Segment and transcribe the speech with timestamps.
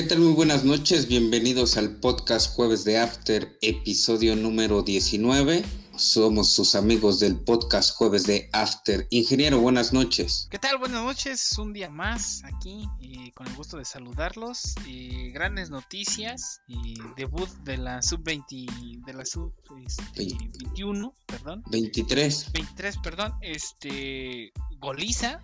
[0.00, 0.20] ¿Qué tal?
[0.20, 5.62] Muy buenas noches, bienvenidos al podcast Jueves de After, episodio número 19.
[5.94, 9.06] Somos sus amigos del podcast Jueves de After.
[9.10, 10.48] Ingeniero, buenas noches.
[10.50, 10.78] ¿Qué tal?
[10.78, 14.74] Buenas noches, un día más aquí, y con el gusto de saludarlos.
[14.86, 21.62] Y grandes noticias, y debut de la sub-20, de la sub-21, este, perdón.
[21.70, 22.52] 23.
[22.54, 25.42] 23, perdón, este, goliza.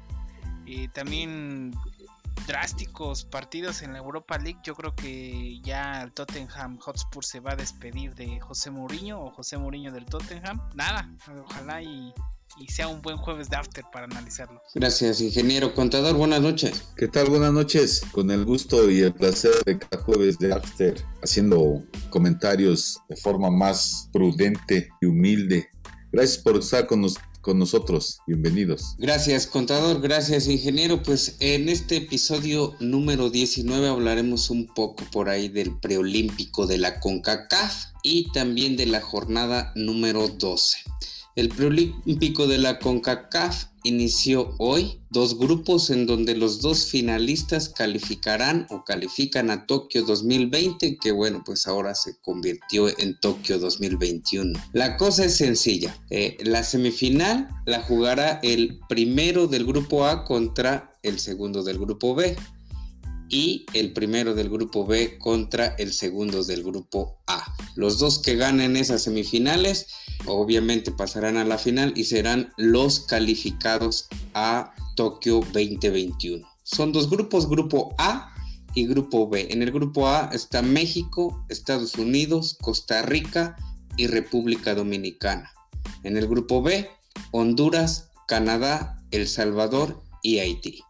[0.65, 1.73] Y también
[2.47, 7.53] drásticos partidos en la Europa League, yo creo que ya el Tottenham Hotspur se va
[7.53, 10.61] a despedir de José Mourinho o José Mourinho del Tottenham.
[10.75, 11.11] Nada,
[11.45, 12.13] ojalá y,
[12.69, 14.63] sea un buen jueves de after para analizarlo.
[14.75, 16.17] Gracias, ingeniero contador.
[16.17, 16.89] Buenas noches.
[16.97, 17.29] ¿Qué tal?
[17.29, 18.03] Buenas noches.
[18.13, 23.51] Con el gusto y el placer de cada jueves de after, haciendo comentarios de forma
[23.51, 25.69] más prudente y humilde.
[26.13, 28.19] Gracias por estar con, nosotros con nosotros.
[28.27, 28.97] Bienvenidos.
[28.99, 30.01] Gracias, contador.
[30.01, 31.05] Gracias, ingeniero.
[31.05, 36.99] Pues en este episodio número 19 hablaremos un poco por ahí del preolímpico de la
[36.99, 40.79] CONCACAF y también de la jornada número 12.
[41.37, 48.67] El preolímpico de la CONCACAF inició hoy dos grupos en donde los dos finalistas calificarán
[48.71, 54.59] o califican a Tokio 2020, que bueno, pues ahora se convirtió en Tokio 2021.
[54.73, 55.95] La cosa es sencilla.
[56.09, 62.15] Eh, la semifinal la jugará el primero del grupo A contra el segundo del grupo
[62.15, 62.35] B
[63.29, 67.45] y el primero del grupo B contra el segundo del grupo A.
[67.75, 69.89] Los dos que ganen esas semifinales
[70.27, 76.47] obviamente pasarán a la final y serán los calificados a Tokio 2021.
[76.63, 78.33] Son dos grupos, grupo A
[78.75, 79.49] y grupo B.
[79.51, 83.57] En el grupo A está México, Estados Unidos, Costa Rica
[83.97, 85.53] y República Dominicana.
[86.03, 86.89] En el grupo B,
[87.31, 90.83] Honduras, Canadá, El Salvador y Haití.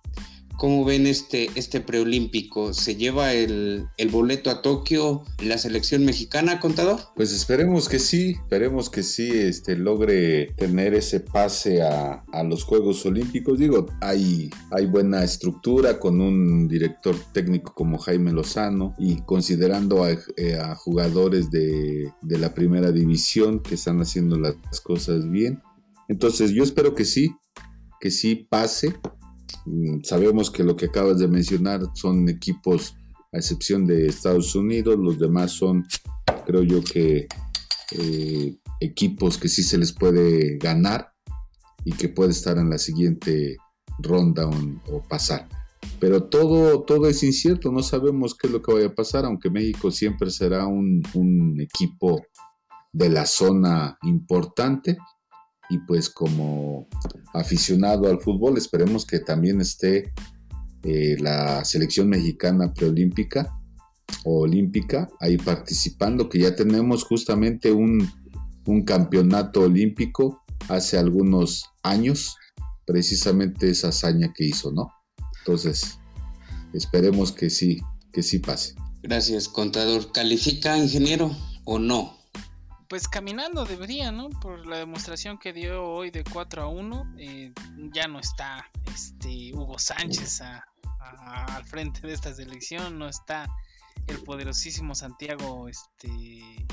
[0.57, 2.73] ¿Cómo ven este, este preolímpico?
[2.73, 7.01] ¿Se lleva el, boleto a Tokio la selección mexicana, contador?
[7.15, 13.05] Pues esperemos que sí, esperemos que sí este, logre tener ese pase a, los Juegos
[13.05, 13.59] Olímpicos.
[13.59, 20.13] Digo, hay, hay buena estructura con un director técnico como Jaime Lozano y considerando a,
[20.13, 25.63] eh, jugadores de, de la primera división que están haciendo las cosas bien.
[26.09, 27.35] Entonces yo espero que sí,
[28.01, 28.95] que sí pase
[30.03, 32.97] sabemos que lo que acabas de mencionar son equipos,
[33.33, 35.87] a excepción de Estados Unidos, los demás son,
[36.47, 37.27] creo yo que,
[37.93, 41.13] eh, equipos que sí se les puede ganar
[41.85, 43.57] y que puede estar en la siguiente
[43.99, 45.49] ronda o, pasar.
[46.01, 49.51] Pero todo, todo es incierto, no sabemos qué es lo que vaya a pasar, aunque
[49.51, 52.23] México siempre será un equipo
[52.93, 54.99] de la zona importante
[55.69, 56.89] y pues como
[57.35, 60.13] aficionado al fútbol esperemos que también esté
[60.83, 63.59] eh, la selección mexicana preolímpica
[64.25, 68.09] o olímpica ahí participando, que ya tenemos justamente un,
[68.85, 72.37] campeonato olímpico hace algunos años,
[72.85, 74.93] precisamente esa hazaña que hizo, ¿no?
[75.39, 75.99] Entonces,
[76.73, 77.81] esperemos que sí,
[78.13, 78.75] que sí pase.
[79.03, 80.11] Gracias, contador.
[80.11, 81.31] ¿Califica ingeniero
[81.65, 82.16] o no?
[82.89, 84.29] Pues caminando debería, ¿no?
[84.29, 87.53] Por la demostración que dio hoy de 4 a 1, eh,
[87.93, 93.49] ya no está este Hugo Sánchez al frente de esta selección, no está
[94.07, 96.67] el poderosísimo Santiago este,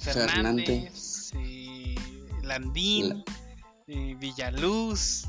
[0.00, 1.94] Fernández, eh,
[2.42, 3.24] Landín,
[3.86, 5.26] eh, Villaluz,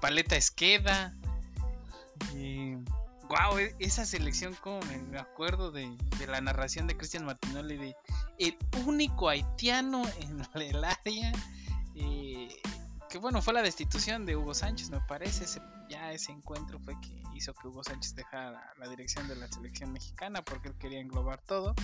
[0.00, 1.14] Paleta Esqueda
[3.28, 4.80] wow, e-, esa selección, como
[5.10, 5.96] me acuerdo de,
[6.28, 7.96] la narración de Cristian Martinoli de
[8.38, 11.32] el único haitiano en el área.
[11.94, 12.48] Eh,
[13.08, 15.44] que bueno, fue la destitución de Hugo Sánchez, me parece.
[15.88, 19.92] ya ese encuentro fue que hizo que Hugo Sánchez dejara la dirección de la selección
[19.92, 21.74] mexicana porque él quería englobar todo.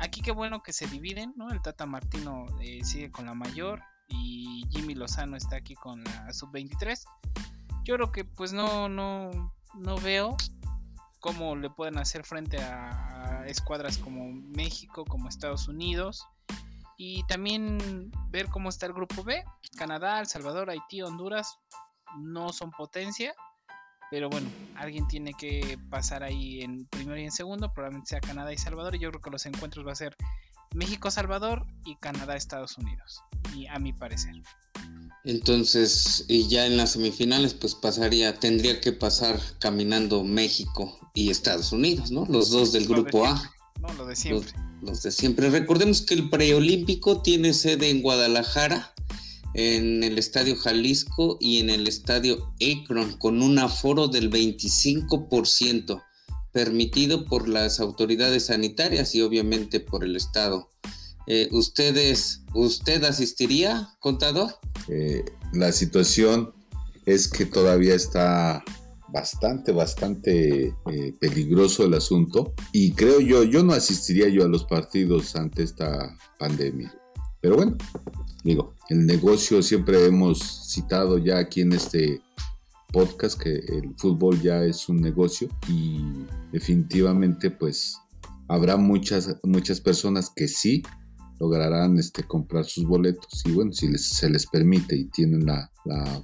[0.00, 1.50] Aquí qué bueno que se dividen, ¿no?
[1.50, 6.32] El Tata Martino eh, sigue con la mayor y Jimmy Lozano está aquí con la
[6.32, 7.04] sub-23.
[7.84, 10.36] Yo creo que pues no, no, no veo
[11.20, 16.26] cómo le pueden hacer frente a, escuadras como México, como Estados Unidos.
[16.96, 19.42] Y también ver cómo está el grupo B.
[19.76, 21.58] Canadá, El Salvador, Haití, Honduras
[22.18, 23.34] no son potencia.
[24.10, 27.72] Pero bueno, alguien tiene que pasar ahí en primero y en segundo.
[27.72, 28.96] Probablemente sea Canadá y Salvador.
[28.96, 30.16] Y yo creo que los encuentros va a ser
[30.74, 33.22] México-Salvador y Canadá-Estados Unidos.
[33.54, 34.34] Y a mi parecer.
[35.24, 41.72] Entonces, y ya en las semifinales, pues pasaría, tendría que pasar caminando México y Estados
[41.72, 42.24] Unidos, ¿no?
[42.26, 43.52] Los dos del grupo A.
[43.80, 44.52] No, lo de siempre.
[44.80, 45.50] Los, de siempre.
[45.50, 48.94] Recordemos que el preolímpico tiene sede en Guadalajara,
[49.54, 56.02] en el Estadio Jalisco y en el Estadio Akron, con un aforo del 25%.
[56.52, 60.68] Permitido por las autoridades sanitarias y obviamente por el Estado.
[61.26, 64.56] Eh, ¿Ustedes, usted asistiría, contador?
[64.88, 66.52] Eh, la situación
[67.06, 68.64] es que todavía está
[69.08, 74.64] bastante, bastante eh, peligroso el asunto y creo yo, yo no asistiría yo a los
[74.64, 76.94] partidos ante esta pandemia.
[77.40, 77.76] Pero bueno,
[78.44, 82.20] digo, el negocio siempre hemos citado ya aquí en este
[82.92, 86.00] podcast que el fútbol ya es un negocio y
[86.52, 87.98] definitivamente pues
[88.48, 90.82] habrá muchas, muchas personas que sí
[91.40, 95.70] lograrán este, comprar sus boletos y bueno, si se les permite y tienen la,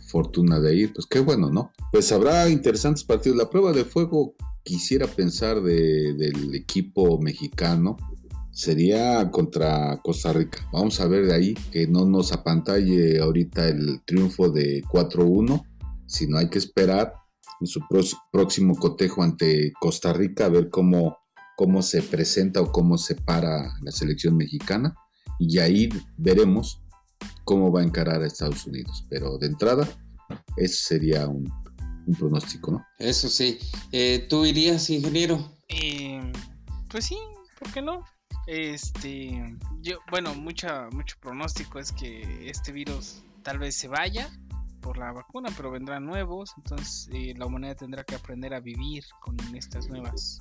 [0.09, 1.73] fortuna de ir, pues qué bueno, ¿no?
[1.91, 3.39] Pues habrá interesantes partidos.
[3.39, 7.97] La prueba de fuego, quisiera pensar del equipo mexicano,
[8.53, 10.59] sería contra Costa Rica.
[10.73, 15.65] Vamos a ver de ahí que no nos apantalle ahorita el triunfo de 4-1,
[16.07, 17.15] sino hay que esperar
[17.61, 17.81] en su
[18.33, 21.19] próximo cotejo ante Costa Rica a ver cómo,
[21.57, 24.95] cómo se presenta o cómo se para la selección mexicana
[25.39, 26.83] y ahí veremos
[27.45, 29.05] cómo va a encarar a Estados Unidos.
[29.09, 29.89] Pero de entrada,
[30.57, 31.51] eso sería un,
[32.19, 32.87] pronóstico, ¿no?
[32.99, 33.59] Eso sí.
[33.93, 35.53] Eh, ¿Tú irías, ingeniero?
[35.69, 36.21] Eh,
[36.91, 37.19] pues sí,
[37.59, 38.05] ¿por qué no?
[38.47, 44.31] Este, yo, bueno, mucha, mucho pronóstico es que este virus tal vez se vaya
[44.87, 49.05] por la vacuna, pero vendrán nuevos, entonces eh, la humanidad tendrá que aprender a vivir
[49.21, 50.39] con estas nuevas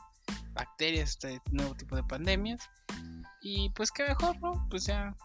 [0.54, 2.62] bacterias, este nuevo tipo de pandemias.
[3.42, 4.68] Y pues que mejor, ¿no?
[4.70, 5.16] Pues ya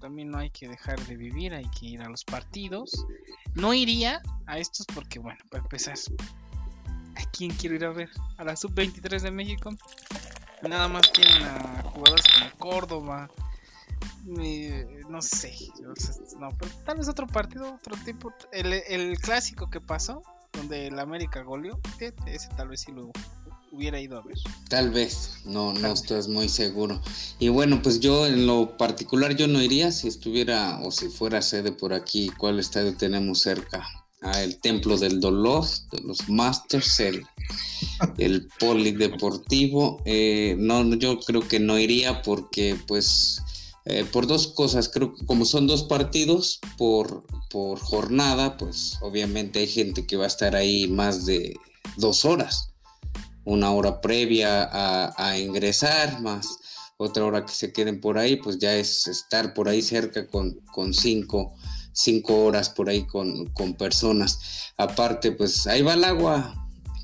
[0.00, 3.04] también no hay que dejar de vivir, hay que ir a los partidos.
[3.54, 5.96] No iría a estos porque, bueno, para empezar,
[7.16, 8.10] ¿a quién quiero ir a ver?
[8.36, 9.70] A la sub-23 de México.
[10.62, 13.28] Nada más tienen a jugadores como Córdoba.
[14.24, 15.54] No sé,
[16.38, 18.32] no, pero tal vez otro partido, otro tipo.
[18.52, 20.22] El, el clásico que pasó,
[20.52, 21.78] donde el América goleó,
[22.26, 23.10] ese tal vez sí lo,
[23.72, 24.36] hubiera ido a ver.
[24.68, 27.00] Tal vez, no, no estás muy seguro.
[27.38, 31.42] Y bueno, pues yo en lo particular yo no iría si estuviera o si fuera
[31.42, 32.30] sede por aquí.
[32.38, 33.84] ¿Cuál estadio tenemos cerca?
[34.20, 37.26] Ah, el Templo del Dolor, de los Masters, el,
[38.18, 40.00] el Polideportivo.
[40.04, 43.42] Eh, no, yo creo que no iría porque pues
[43.84, 49.60] eh, por dos cosas, creo que como son dos partidos por, por jornada, pues obviamente
[49.60, 51.54] hay gente que va a estar ahí más de
[51.96, 52.72] dos horas
[53.44, 56.58] una hora previa a, ingresar, más
[56.96, 60.60] otra hora que se queden por ahí, pues ya es estar por ahí cerca con,
[60.72, 61.54] con cinco,
[61.92, 64.72] cinco horas por ahí con, con personas.
[64.76, 66.54] Aparte, pues ahí va el agua.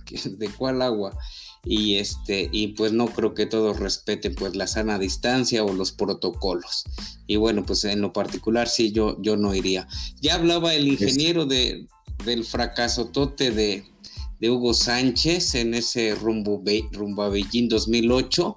[0.24, 1.18] ¿De cuál agua?
[1.64, 5.92] Y este y pues no creo que todos respeten pues la sana distancia o los
[5.92, 6.84] protocolos
[7.26, 9.88] y bueno pues en lo particular sí yo yo no iría
[10.20, 11.86] ya hablaba el ingeniero de
[12.24, 13.84] del fracaso tote de
[14.40, 16.62] de Hugo Sánchez en ese rumbo,
[16.92, 18.56] rumbo a Beijing 2008.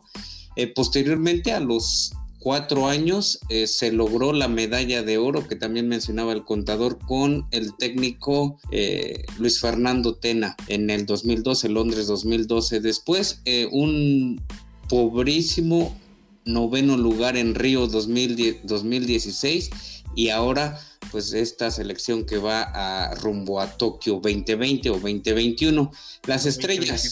[0.55, 5.87] Eh, posteriormente, a los cuatro años, eh, se logró la medalla de oro que también
[5.87, 12.81] mencionaba el contador con el técnico eh, Luis Fernando Tena en el 2012, Londres 2012.
[12.81, 14.41] Después, un
[14.89, 15.95] pobrísimo
[16.43, 20.79] noveno lugar en Río 2016 y ahora
[21.11, 25.91] pues esta selección que va a rumbo a Tokio 2020 o 2021.
[26.25, 27.11] Las estrellas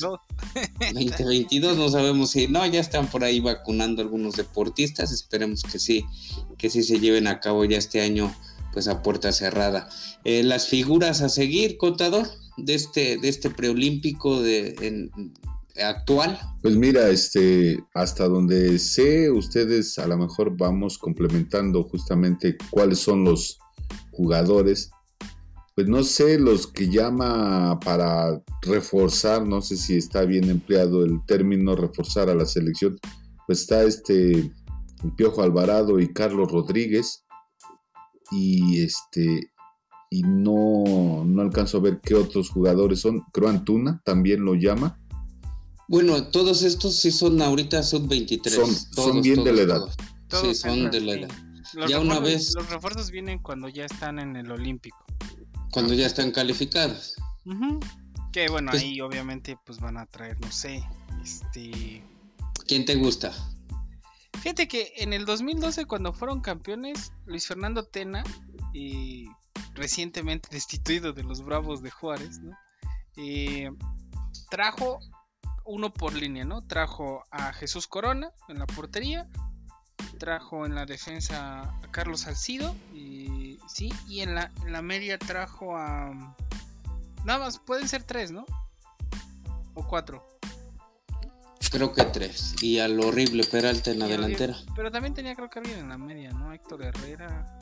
[0.93, 6.05] 2022 no sabemos si no ya están por ahí vacunando algunos deportistas, esperemos que sí
[6.57, 8.33] que sí se lleven a cabo ya este año
[8.71, 9.89] pues a puerta cerrada.
[10.23, 15.09] Eh, las figuras a seguir, contador, de este de este preolímpico de
[15.75, 16.39] actual?
[16.61, 23.23] Pues mira, este, hasta donde sé, ustedes a lo mejor vamos complementando justamente cuáles son
[23.23, 23.59] los
[24.11, 24.91] jugadores,
[25.75, 31.25] pues no sé, los que llama para reforzar, no sé si está bien empleado el
[31.25, 32.97] término reforzar a la selección,
[33.47, 34.51] pues está este
[35.03, 37.23] el Piojo Alvarado y Carlos Rodríguez
[38.31, 39.51] y este
[40.09, 44.99] y no, no alcanzo a ver qué otros jugadores son, creo Antuna también lo llama.
[45.89, 48.49] Bueno, todos estos sí son ahorita sub-23.
[48.49, 49.81] Son, son bien de la edad.
[50.39, 51.29] sí, son de la edad.
[51.73, 52.53] Los ya una vez.
[52.53, 55.03] Los refuerzos vienen cuando ya están en el Olímpico.
[55.71, 57.15] Cuando ya están calificados.
[58.31, 60.83] Que bueno, pues ahí obviamente pues van a traer, no sé,
[61.23, 62.03] este...
[62.67, 63.33] ¿Quién te gusta?
[64.43, 68.23] Fíjate que en el 2012 cuando fueron campeones, Luis Fernando Tena,
[68.75, 69.25] y
[69.73, 72.55] recientemente destituido de los Bravos de Juárez, ¿no?
[73.17, 73.71] Eh,
[74.51, 74.99] trajo
[75.69, 76.61] uno por línea, ¿no?
[76.61, 79.27] Trajo a Jesús Corona en la portería,
[80.17, 85.17] trajo en la defensa a Carlos Salcido y sí, y en la, en la media
[85.17, 86.35] trajo a
[87.23, 88.45] nada más pueden ser tres, ¿no?
[89.75, 90.27] O cuatro.
[91.71, 92.55] Creo que tres.
[92.61, 94.57] Y al horrible Peralta en la delantera.
[94.75, 96.51] Pero también tenía creo que alguien en la media, ¿no?
[96.51, 97.59] Héctor Herrera.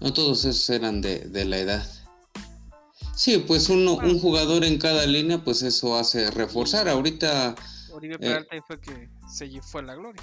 [0.00, 1.86] No, todos esos eran de, la edad.
[3.18, 6.88] Sí, pues uno, un jugador en cada línea, pues eso hace reforzar.
[6.88, 7.56] Ahorita...
[7.90, 10.22] Oribe eh, Peralta fue que se fue a la gloria.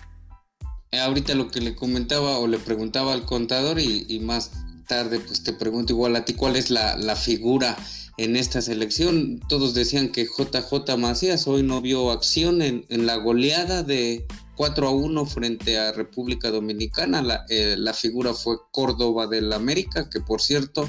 [0.91, 4.51] Eh, ahorita lo que le comentaba o le preguntaba al contador y, más
[4.87, 7.75] tarde pues te pregunto igual a ti cuál es la, la figura
[8.15, 9.41] en esta selección.
[9.49, 14.25] Todos decían que JJ Macías hoy no vio acción en, la goleada de
[14.55, 17.21] 4 a 1 frente a República Dominicana.
[17.21, 20.87] La, eh, la figura fue Córdoba del América, que por cierto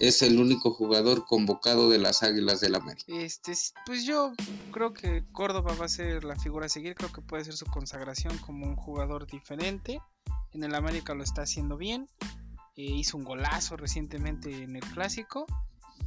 [0.00, 3.04] es el único jugador convocado de las Águilas del América.
[3.08, 3.52] Este,
[3.84, 4.32] pues yo
[4.72, 7.66] creo que Córdoba va a ser la figura a seguir, creo que puede ser su
[7.66, 10.00] consagración como un jugador diferente.
[10.52, 12.08] En el América lo está haciendo bien.
[12.76, 15.46] Eh, hizo un golazo recientemente en el clásico.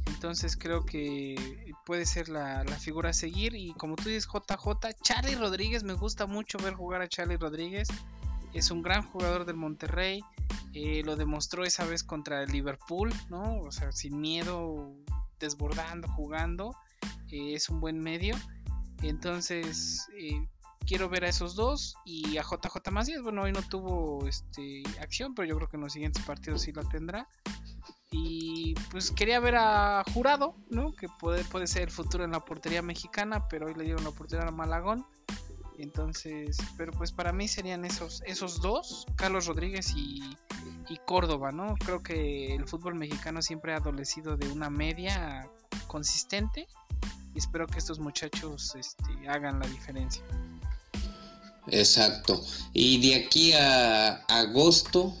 [0.06, 3.54] Entonces creo que puede ser la, figura a seguir.
[3.54, 7.86] Y como tú dices, JJ, Charlie Rodríguez, me gusta mucho ver jugar a Charlie Rodríguez.
[8.54, 10.22] Es un gran jugador del Monterrey.
[10.72, 13.60] Eh, lo demostró esa vez contra el Liverpool, ¿no?
[13.60, 14.94] O sea, sin miedo,
[15.38, 16.74] desbordando, jugando.
[17.30, 18.36] Eh, es un buen medio.
[19.02, 20.48] Entonces, eh,
[20.86, 23.22] quiero ver a esos dos y a JJ Macías.
[23.22, 26.72] Bueno, hoy no tuvo este, acción, pero yo creo que en los siguientes partidos sí
[26.72, 27.28] la tendrá.
[28.10, 30.94] Y pues quería ver a Jurado, ¿no?
[30.94, 34.10] Que puede, puede ser el futuro en la portería mexicana, pero hoy le dieron la
[34.10, 35.04] oportunidad a Malagón.
[35.78, 40.22] Entonces, pero pues para mí serían esos, esos dos, Carlos Rodríguez y,
[41.06, 41.74] Córdoba, ¿no?
[41.84, 45.50] Creo que el fútbol mexicano siempre ha adolecido de una media
[45.86, 46.66] consistente
[47.34, 50.22] y espero que estos muchachos este, hagan la diferencia.
[51.66, 52.40] Exacto.
[52.72, 55.14] Y de aquí a agosto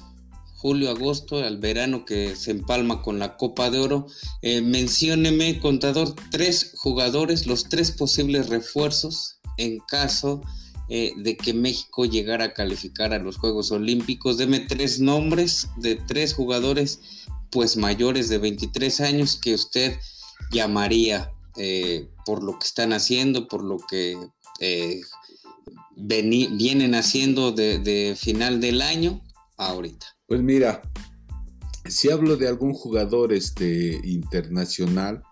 [0.64, 4.06] julio, agosto, al verano que se empalma con la Copa de Oro.
[4.40, 10.42] Eh, mencióneme, contador, tres jugadores, los tres posibles refuerzos en caso
[10.88, 14.36] eh, de que México llegara a calificar a los Juegos Olímpicos.
[14.36, 17.00] Deme tres nombres de tres jugadores
[17.50, 19.96] pues mayores de 23 años que usted
[20.50, 24.18] llamaría eh, por lo que están haciendo, por lo que
[25.96, 29.22] vienen haciendo de final del año
[29.56, 30.06] ahorita.
[30.26, 30.82] Pues mira,
[31.86, 35.22] si hablo de algún jugador este, internacional,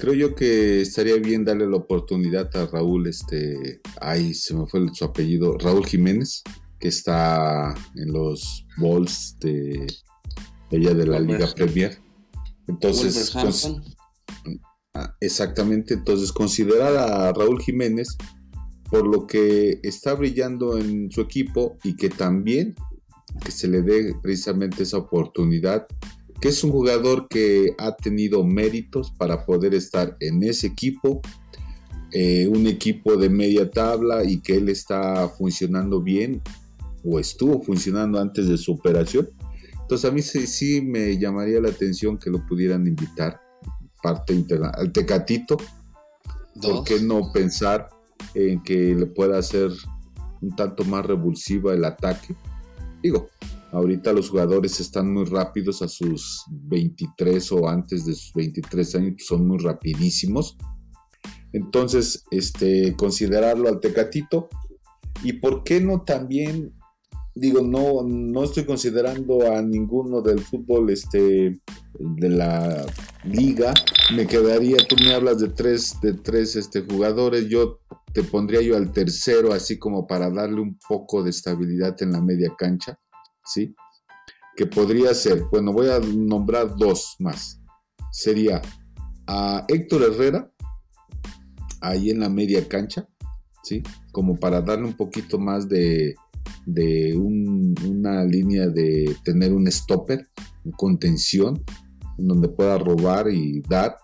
[0.00, 4.86] creo yo que estaría bien darle la oportunidad a Raúl, este, ay, se me fue
[4.92, 6.42] su apellido, Raúl Jiménez,
[6.78, 9.86] que está en los Bulls de
[10.70, 11.98] ella de la Liga Premier.
[12.66, 13.34] Entonces,
[14.94, 18.16] ah, exactamente, entonces considerar a Raúl Jiménez
[18.90, 22.74] por lo que está brillando en su equipo y que también
[23.44, 25.86] que se le dé precisamente esa oportunidad,
[26.40, 31.20] que es un jugador que ha tenido méritos para poder estar en ese equipo,
[32.12, 36.40] eh, un equipo de media tabla y que él está funcionando bien
[37.04, 39.28] o estuvo funcionando antes de su operación.
[39.82, 43.40] Entonces a mí sí, me llamaría la atención que lo pudieran invitar
[44.02, 45.58] parte interna al Tecatito.
[46.60, 47.88] ¿Por qué no pensar
[48.34, 49.70] en que le pueda hacer
[50.40, 52.34] un tanto más revulsiva el ataque?
[53.02, 53.28] Digo,
[53.72, 59.14] ahorita los jugadores están muy rápidos a sus 23 o antes de sus 23 años,
[59.26, 60.56] son muy rapidísimos.
[61.52, 64.48] Entonces, este, considerarlo al Tecatito.
[65.22, 66.72] ¿Y por qué no también?
[67.34, 71.60] Digo, no, no estoy considerando a ninguno del fútbol este,
[71.98, 72.84] de la
[73.24, 73.72] liga.
[74.14, 77.48] Me quedaría, tú me hablas de tres, de tres este, jugadores.
[77.48, 77.80] Yo
[78.12, 82.20] te pondría yo al tercero, así como para darle un poco de estabilidad en la
[82.20, 82.98] media cancha,
[83.44, 83.74] ¿sí?
[84.56, 87.60] Que podría ser, bueno, voy a nombrar dos más.
[88.12, 88.60] Sería
[89.26, 90.52] a Héctor Herrera,
[91.80, 93.08] ahí en la media cancha,
[93.62, 93.82] ¿sí?
[94.12, 96.14] Como para darle un poquito más de,
[96.66, 100.28] de una línea de tener un stopper,
[100.76, 101.64] contención,
[102.18, 103.96] en donde pueda robar y dar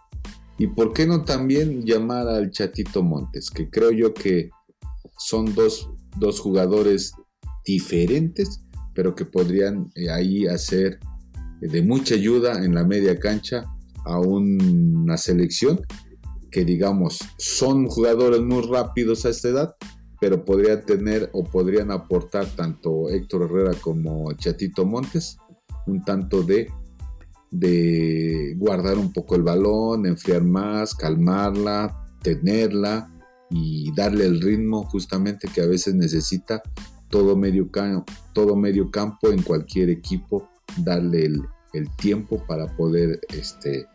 [0.59, 4.50] y por qué no también llamar al Chatito Montes, que creo yo que
[5.19, 5.90] son dos,
[6.40, 7.12] jugadores
[7.64, 8.62] diferentes,
[8.97, 10.99] pero que podrían eh, ahí hacer
[11.61, 13.65] de mucha ayuda en la media cancha
[14.05, 15.81] a una selección
[16.50, 19.76] que digamos son jugadores muy rápidos a esta edad,
[20.21, 25.37] pero podrían tener o podrían aportar tanto Héctor Herrera como Chatito Montes
[25.87, 26.69] un tanto de
[27.50, 33.11] de guardar un poco el balón, enfriar más, calmarla, tenerla
[33.50, 36.61] y darle el ritmo justamente que a veces necesita
[37.09, 40.49] todo medio, campo, todo medio campo en cualquier equipo,
[40.79, 41.43] darle el,
[41.99, 43.87] tiempo para poder este,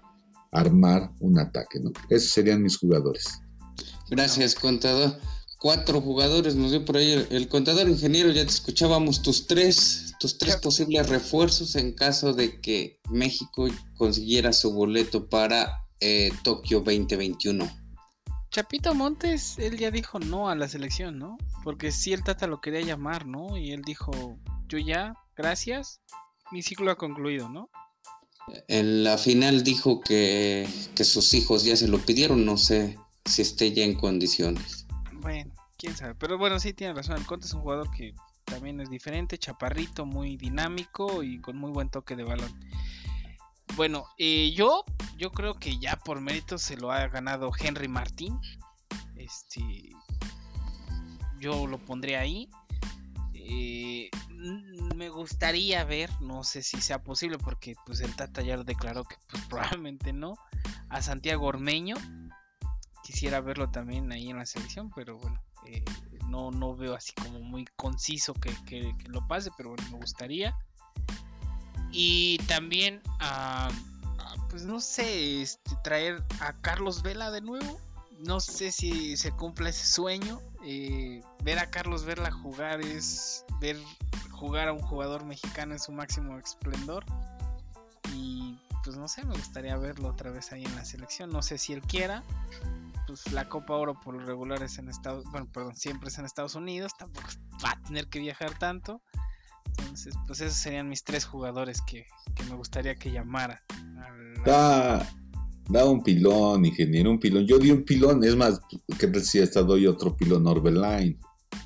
[0.52, 1.80] armar un ataque.
[1.80, 1.92] ¿no?
[2.10, 3.42] Esos serían mis jugadores.
[4.12, 5.18] Gracias, contador.
[5.60, 10.38] cuatro jugadores, nos dio por ahí el, contador ingeniero, ya te escuchábamos tus tres, tus
[10.38, 17.81] tres posibles refuerzos en caso de que México consiguiera su boleto para eh, Tokio 2021.
[18.52, 21.38] Chapito Montes, él ya dijo no a la selección, ¿no?
[21.64, 23.58] Porque si el Tata lo quería llamar, ¿no?
[23.58, 26.02] Y él dijo, yo ya, gracias,
[26.52, 27.70] mi ciclo ha concluido, ¿no?
[28.68, 33.42] En la final dijo que, que sus hijos ya se lo pidieron, no sé si
[33.42, 34.86] esté ya en condiciones.
[35.14, 36.16] Bueno, quién sabe.
[36.16, 37.18] Pero bueno, sí tiene razón.
[37.18, 41.72] El Conte es un jugador que también es diferente, chaparrito, muy dinámico y con muy
[41.72, 42.52] buen toque de balón.
[43.76, 44.84] Bueno, eh, yo,
[45.18, 48.40] yo creo que ya por mérito se lo ha ganado Henry Martín.
[49.16, 49.90] Este,
[51.40, 52.50] yo lo pondré ahí.
[53.34, 54.10] Eh,
[54.96, 59.04] me gustaría ver, no sé si sea posible, porque pues el Tata ya lo declaró
[59.04, 60.36] que pues, probablemente no,
[60.90, 61.96] a Santiago Ormeño
[63.04, 65.84] quisiera verlo también ahí en la selección, pero bueno, eh,
[66.28, 70.56] no, no veo así como muy conciso que, lo pase, pero bueno, me gustaría.
[71.92, 73.02] Y también,
[74.50, 77.80] pues no sé, este, traer a Carlos Vela de nuevo.
[78.20, 80.40] No sé si se cumple ese sueño.
[80.64, 83.78] Eh, ver a Carlos Vela jugar es ver
[84.32, 87.04] jugar a un jugador mexicano en su máximo esplendor.
[88.14, 91.30] Y pues no sé, me gustaría verlo otra vez ahí en la selección.
[91.30, 92.24] No sé si él quiera,
[93.08, 96.26] pues la Copa Oro por lo regular es en Estados bueno, perdón, siempre es en
[96.26, 97.28] Estados Unidos, tampoco
[97.64, 99.02] va a tener que viajar tanto.
[99.92, 102.06] Entonces, pues esos serían mis tres jugadores que,
[102.50, 103.62] me gustaría que llamara.
[104.46, 105.06] Da,
[105.68, 107.46] da un pilón, ingeniero, un pilón.
[107.46, 108.62] Yo di un pilón, es más,
[108.98, 111.20] que decía hasta doy otro pilón Orbelline.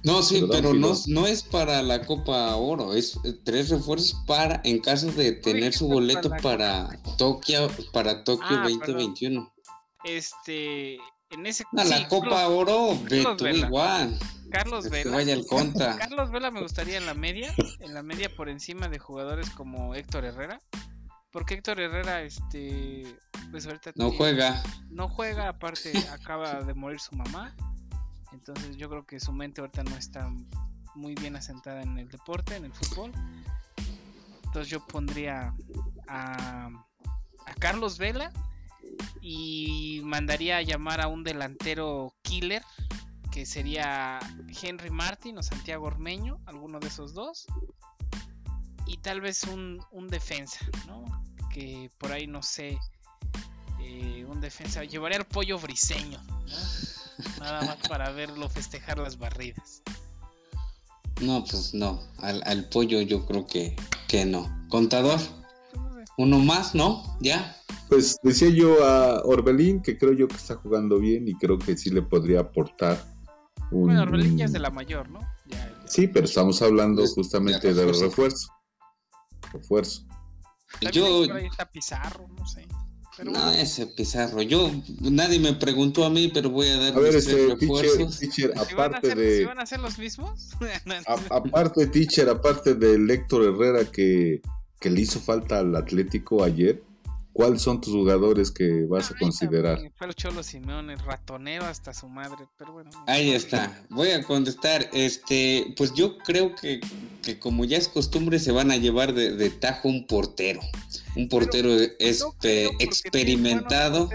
[0.03, 4.59] No, sí, pero, no, no, es para la Copa Oro, es eh, tres refuerzos para,
[4.63, 9.53] en caso de tener su boleto para Tokio, para Tokio 2021.
[9.67, 9.71] Ah,
[10.03, 10.95] este,
[11.29, 12.97] en ese a la Copa Oro,
[13.37, 14.17] tú igual.
[14.55, 15.97] Carlos Vela.
[15.97, 19.93] Carlos Vela me gustaría en la media, en la media por encima de jugadores como
[19.95, 20.59] Héctor Herrera.
[21.31, 23.17] Porque Héctor Herrera, este,
[23.51, 24.63] pues ahorita no juega.
[24.89, 27.53] No juega, aparte acaba de morir su mamá.
[28.31, 30.31] Entonces yo creo que su mente ahorita no está
[30.95, 33.11] muy bien asentada en el deporte, en el fútbol.
[34.45, 35.53] Entonces yo pondría
[36.07, 36.69] a,
[37.45, 38.31] a Carlos Vela
[39.19, 42.63] y mandaría a llamar a un delantero killer
[43.35, 44.17] que sería
[44.63, 47.47] Henry Martin o Santiago Ormeño, alguno de esos dos.
[48.87, 51.03] Y tal vez un, defensa, ¿no?
[51.53, 52.79] Que por ahí no sé,
[53.81, 54.85] eh, un defensa.
[54.85, 56.17] Llevaría al pollo briseño,
[57.39, 59.81] Nada más para verlo festejar las barridas.
[61.19, 63.75] No, pues no, al, al pollo yo creo que,
[64.07, 64.49] que no.
[64.69, 65.19] Contador,
[66.17, 67.17] uno más, ¿no?
[67.19, 67.57] ¿Ya?
[67.89, 71.75] Pues decía yo a Orbelín que creo yo que está jugando bien y creo que
[71.75, 73.14] sí le podría aportar
[73.71, 73.87] un.
[73.87, 75.19] Bueno, es de la mayor, ¿no?
[75.85, 78.49] Sí, pero estamos hablando justamente de refuerzo.
[79.53, 80.05] Refuerzo.
[80.91, 81.23] Yo.
[81.23, 82.67] Está Pizarro, no sé.
[83.23, 84.41] no, ese Pizarro.
[84.41, 89.15] Yo, nadie me preguntó a mí, pero voy a dar a ver, este, teacher, aparte
[89.15, 89.39] de.
[89.39, 90.51] ¿Si van a ser los mismos?
[91.29, 94.41] aparte, teacher, aparte de Héctor Herrera que,
[94.79, 96.83] que le hizo falta al Atlético ayer,
[97.35, 99.77] ¿Cuáles son tus jugadores que vas a considerar?
[99.97, 102.89] Fue el Cholo Simeone, ratonero hasta su madre, pero bueno.
[103.07, 103.85] Ahí está.
[103.89, 104.89] Voy a contestar.
[104.93, 106.79] Este, pues yo creo que,
[107.41, 110.61] como ya es costumbre, se van a llevar de, tajo un portero.
[111.17, 114.09] Un portero este, experimentado.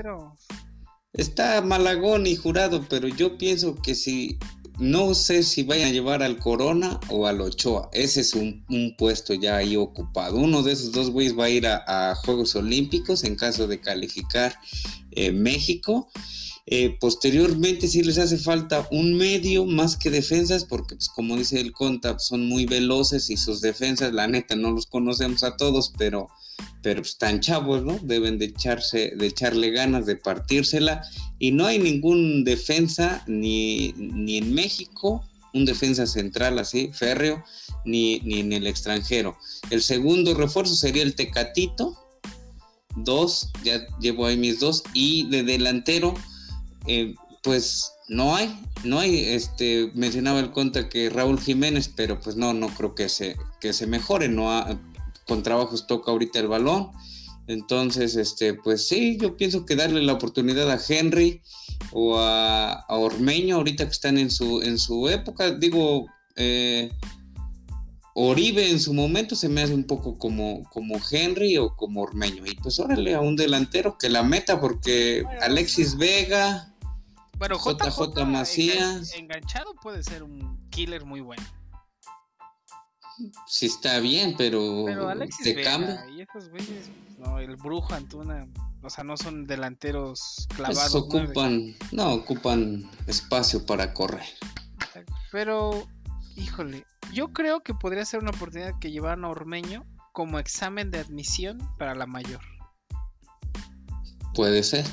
[1.12, 4.38] Está Malagón y jurado, pero yo pienso que si
[4.80, 7.90] no sé si vayan a llevar al Corona o al Ochoa.
[7.92, 8.64] Ese es un,
[8.96, 10.36] puesto ya ahí ocupado.
[10.36, 14.58] Uno de esos dos güeyes va a ir a, Juegos Olímpicos en caso de calificar
[15.12, 16.08] eh, México.
[16.66, 21.60] Eh, posteriormente si les hace falta un medio más que defensas, porque pues, como dice
[21.60, 25.92] el Conta, son muy veloces y sus defensas, la neta, no los conocemos a todos,
[25.98, 26.28] pero,
[26.82, 27.98] pero están chavos, ¿no?
[28.02, 31.02] Deben de, echarse, de echarle ganas, de partírsela.
[31.38, 37.44] Y no hay ningún defensa ni, ni en México, un defensa central así, férreo,
[37.84, 39.36] ni, ni en el extranjero.
[39.70, 41.96] El segundo refuerzo sería el Tecatito,
[42.96, 46.14] dos, ya llevo ahí mis dos, y de delantero
[46.86, 52.36] eh, pues no hay, no hay, este, mencionaba el contra que Raúl Jiménez, pero pues
[52.36, 54.89] no, no creo que se, que se mejore, no con
[55.42, 56.90] trabajos toca ahorita el balón,
[57.50, 61.42] entonces, este, pues sí, yo pienso que darle la oportunidad a Henry
[61.90, 66.92] o a, Ormeño, ahorita que están en su, en su época, digo, eh,
[68.14, 72.44] Oribe en su momento se me hace un poco como, como Henry o como Ormeño.
[72.46, 76.72] Y pues órale a un delantero que la meta porque Alexis Vega,
[77.36, 79.14] Bueno, JJ, JJ Macías.
[79.14, 81.42] enganchado puede ser un killer muy bueno.
[83.46, 85.96] Sí está bien, pero, Pero Alexis de Vega cambio.
[86.16, 88.46] y esos güeyes, no, el Brujo Antuna,
[88.82, 91.06] o sea, no son delanteros pues, clavados.
[91.10, 91.26] nueve.
[91.28, 94.26] ocupan, no, ocupan espacio para correr.
[95.32, 95.86] Pero,
[96.36, 100.98] híjole, yo creo que podría ser una oportunidad que llevaran a Ormeño como examen de
[100.98, 102.40] admisión para la mayor.
[104.34, 104.84] Puede ser.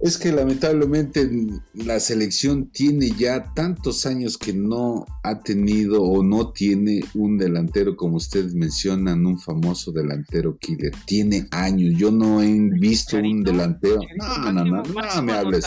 [0.00, 1.30] Es que lamentablemente
[1.72, 7.96] la selección tiene ya tantos años que no ha tenido o no tiene un delantero,
[7.96, 10.92] como ustedes mencionan, un famoso delantero killer.
[11.06, 11.94] Tiene años.
[11.96, 14.00] Yo no he visto un delantero.
[14.16, 15.64] No, no, no, no, me hables.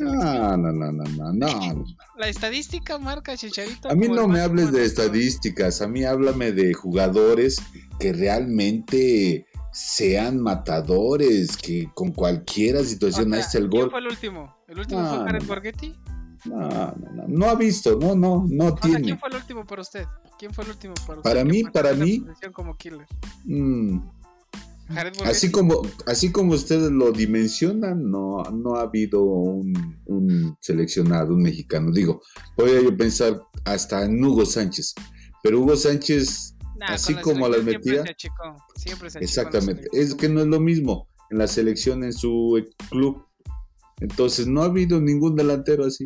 [0.00, 1.84] No, no, no, no, no, no.
[2.18, 3.88] La estadística marca Chicharito.
[3.88, 7.58] A mí no me hables de estadísticas, a mí háblame de jugadores
[7.98, 13.90] que realmente sean matadores, que con cualquier O situación sea, ahí está el ¿Quién gol.
[13.90, 14.56] fue el último?
[14.68, 15.46] ¿El último No, fue Jared.
[15.46, 15.94] Borghetti?
[16.44, 19.02] No, no, no, no ha visto, no, no, no O sea, tiene.
[19.02, 20.04] ¿quién fue el último para usted?
[20.38, 21.22] ¿Quién fue el último para usted?
[21.30, 23.06] Para mí, para mí- como killer?
[23.44, 23.98] Mm,
[25.24, 31.42] Así como, así como ustedes lo dimensionan, no, no ha habido un, un seleccionado, un
[31.42, 31.90] mexicano.
[31.90, 32.20] Digo,
[32.54, 34.94] podría yo pensar hasta en Hugo Sánchez,
[35.42, 36.43] pero Hugo Sánchez,
[36.78, 38.02] Nah, así como las metía-
[38.76, 43.24] Siempre se exactamente, es que no es lo mismo en la selección en su club.
[44.00, 46.04] Entonces no ha habido ningún delantero así.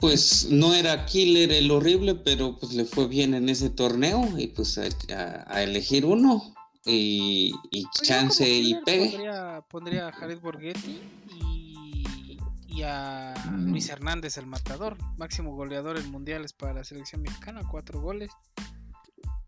[0.00, 4.48] Pues no era killer el horrible, pero pues le fue bien en ese torneo y
[4.48, 4.82] pues a,
[5.14, 6.42] a- a elegir uno
[6.84, 9.10] y, y Pues chance y pegue.
[9.10, 11.00] Pondría, pondría a Jared Borghetti
[11.40, 12.38] y,
[12.68, 13.70] y a Mm.
[13.70, 18.30] Luis Hernández, el matador, máximo goleador en mundiales para la selección mexicana, cuatro goles.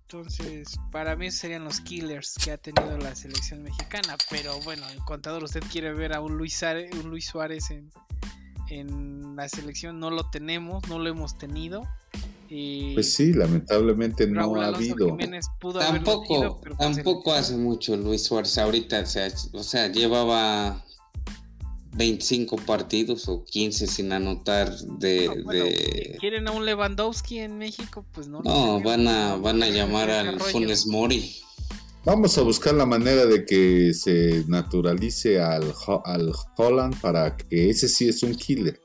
[0.08, 4.16] Entonces, para mí serían los killers que ha tenido la selección mexicana.
[4.30, 7.90] Pero bueno, el contador, usted quiere ver a un Luis, Suárez- un Luis Suárez en,
[8.68, 11.82] en la selección, no lo tenemos, no lo hemos tenido.
[12.48, 15.16] Y Pues sí, lamentablemente no Raúl ha habido.
[15.80, 20.84] Tampoco, pero con tampoco hace mucho Luis Suárez ahorita, o sea, o sea, llevaba
[21.96, 25.28] 25 partidos o 15 sin anotar de...
[25.30, 28.04] Ah, bueno, de- ¿Quieren a un Lewandowski en México?
[28.12, 28.42] Pues no.
[28.82, 30.40] van a, van a llamar al.
[30.40, 31.36] Funes Mori.
[32.04, 37.88] Vamos a buscar la manera de que se naturalice al, al Holland para que ese
[37.88, 38.80] sí es un killer.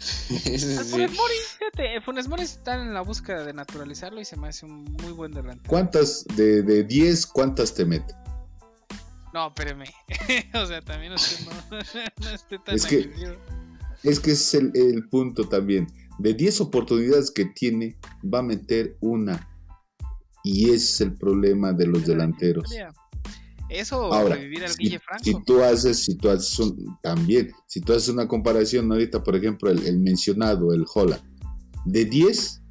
[0.46, 0.90] Ese Al sí.
[0.92, 4.64] Funes Mori, fíjate, Funes Mori está en la búsqueda de naturalizarlo y se me hace
[4.64, 5.68] un muy buen delantero.
[5.68, 8.14] ¿Cuántas de, de 10, cuántas te mete?
[9.32, 9.84] No, espéreme.
[10.54, 11.78] o sea, también usted no,
[12.24, 13.10] no esté tan Es que-.
[14.02, 15.86] Es que es el, el punto también.
[16.18, 19.46] De 10 oportunidades que tiene, va a meter una.
[20.42, 22.70] Y ese es el problema de los delanteros.
[23.68, 25.22] Eso, Ahora, revivir al si, Guille Franco.
[25.22, 29.36] si tú haces, si tú haces un- también, si tú haces una comparación ahorita, por
[29.36, 31.22] ejemplo, el, el mencionado, el Holland,
[31.84, 32.62] de 10,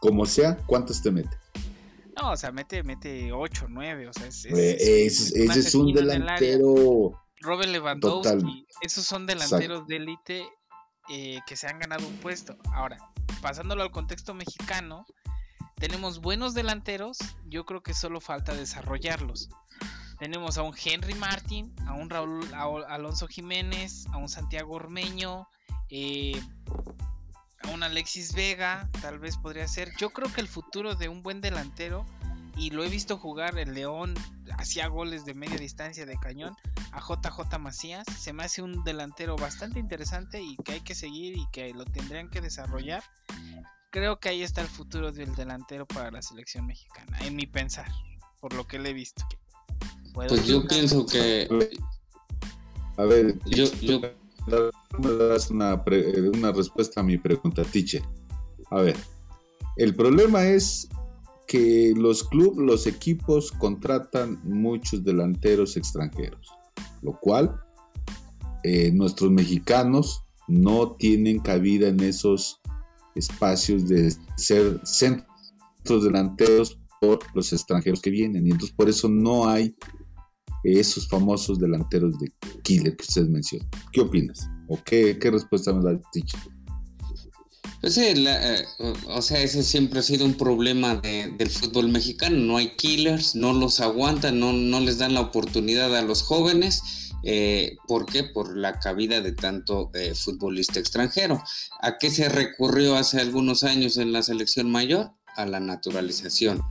[0.00, 1.30] como sea, ¿cuántas te mete?
[2.16, 4.08] No, o sea, mete, mete 8, 9.
[4.08, 7.22] O sea, es, es- es es un delantero.
[7.42, 8.66] Robert Lewandowski, Total.
[8.80, 10.48] esos son delanteros de élite
[11.10, 12.56] eh, que se han ganado un puesto.
[12.72, 12.96] Ahora,
[13.42, 15.04] pasándolo al contexto mexicano,
[15.76, 19.50] tenemos buenos delanteros, yo creo que solo falta desarrollarlos.
[20.18, 22.62] Tenemos a un Henry Martin, a un Raúl a
[22.94, 25.46] Alonso Jiménez, a un Santiago Ormeño,
[25.90, 26.40] eh,
[27.72, 29.92] un Alexis Vega, tal vez podría ser.
[29.98, 32.04] Yo creo que el futuro de un buen delantero,
[32.56, 34.14] y lo he visto jugar, el León
[34.58, 36.54] hacía goles de media distancia de cañón,
[36.92, 38.06] a JJ Macías.
[38.18, 41.84] Se me hace un delantero bastante interesante y que hay que seguir y que lo
[41.84, 43.02] tendrían que desarrollar.
[43.90, 47.90] Creo que ahí está el futuro del delantero para la selección mexicana, en mi pensar,
[48.40, 49.24] por lo que le he visto.
[50.12, 51.48] ¿Puedo Pues yo pienso que
[52.96, 54.00] A ver, yo, yo
[54.46, 58.02] me das eh, una respuesta a mi pregunta, Tiche.
[58.70, 58.96] A ver,
[59.76, 60.88] el problema es
[61.46, 66.48] que los clubes, los equipos contratan muchos delanteros extranjeros,
[67.02, 67.60] lo cual
[68.64, 72.60] eh, nuestros mexicanos no tienen cabida en esos
[73.14, 79.48] espacios de ser centros delanteros por los extranjeros que vienen y entonces por eso no
[79.48, 79.76] hay
[80.72, 83.68] esos famosos delanteros de killer que ustedes mencionan.
[83.92, 84.48] ¿Qué opinas?
[84.68, 86.36] ¿O qué, qué respuesta me da Tiche?
[87.80, 88.64] Pues sí, la, eh,
[89.08, 92.36] o- sea, ese siempre ha sido un problema de- del fútbol mexicano.
[92.38, 96.82] No hay killers, no los aguantan, no, no les dan la oportunidad a los jóvenes.
[97.22, 98.24] Eh, ¿Por qué?
[98.24, 101.42] Por la cabida de tanto eh, futbolista extranjero.
[101.80, 105.10] ¿A qué se recurrió hace algunos años en la selección mayor?
[105.36, 106.62] A la naturalización.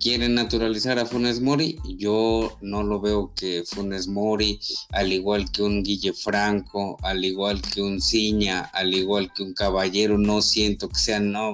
[0.00, 1.78] Quieren naturalizar a Funes Mori.
[1.98, 4.60] Yo no lo veo que Funes Mori,
[4.90, 9.54] al igual que un Guille Franco, al igual que un Ciña, al igual que un
[9.54, 11.52] Caballero, no siento que sean, no,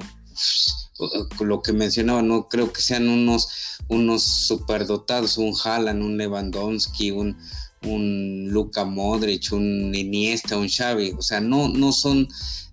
[1.41, 3.49] lo que mencionaba, no creo que sean unos,
[3.89, 7.39] unos superdotados, un Haaland, un Lewandowski, un,
[7.85, 12.29] un Luka Modric, un Iniesta, un Xavi, o sea, no, no son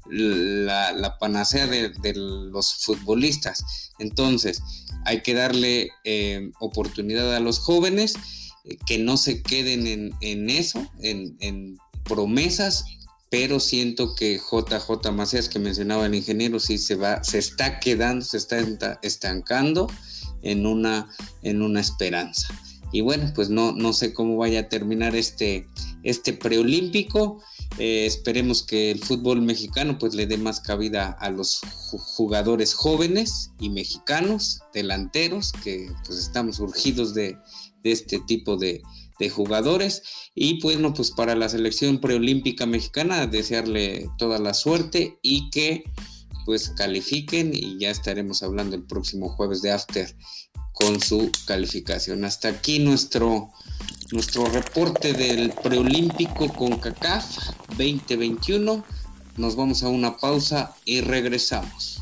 [0.10, 3.92] la, panacea de, los futbolistas.
[4.00, 4.62] Entonces,
[5.06, 8.16] hay que darle eh, oportunidad a los jóvenes
[8.66, 12.86] eh, que no se queden en, eso, en, promesas,
[13.30, 18.26] pero siento que JJ Macías, que mencionaba el ingeniero, sí se va, se está quedando,
[18.26, 19.88] se está estancando
[20.42, 21.08] en una,
[21.44, 22.48] en una esperanza.
[22.92, 25.68] Y bueno, pues no, no sé cómo vaya a terminar este,
[26.04, 27.42] este preolímpico.
[27.78, 31.62] Eh, esperemos que el fútbol mexicano pues le dé más cabida a los
[32.16, 37.38] jugadores jóvenes y mexicanos, delanteros, que pues estamos urgidos de,
[37.84, 38.82] este tipo de,
[39.32, 40.02] jugadores.
[40.34, 45.84] Y bueno, pues para la selección preolímpica mexicana, desearle toda la suerte y que
[46.46, 50.16] pues califiquen y ya estaremos hablando el próximo jueves de After
[50.80, 52.26] con su calificación.
[52.26, 53.52] Hasta aquí nuestro
[54.12, 57.26] nuestro reporte del preolímpico con CACAF
[57.78, 58.84] 2021.
[59.38, 62.02] Nos vamos a una pausa y regresamos.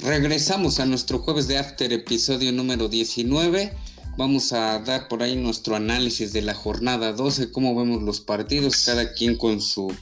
[0.00, 3.87] Regresamos a nuestro jueves de After, episodio número 19.
[4.18, 8.84] Vamos a dar por ahí nuestro análisis de la jornada 12, cómo vemos los partidos,
[8.84, 9.94] cada quien con su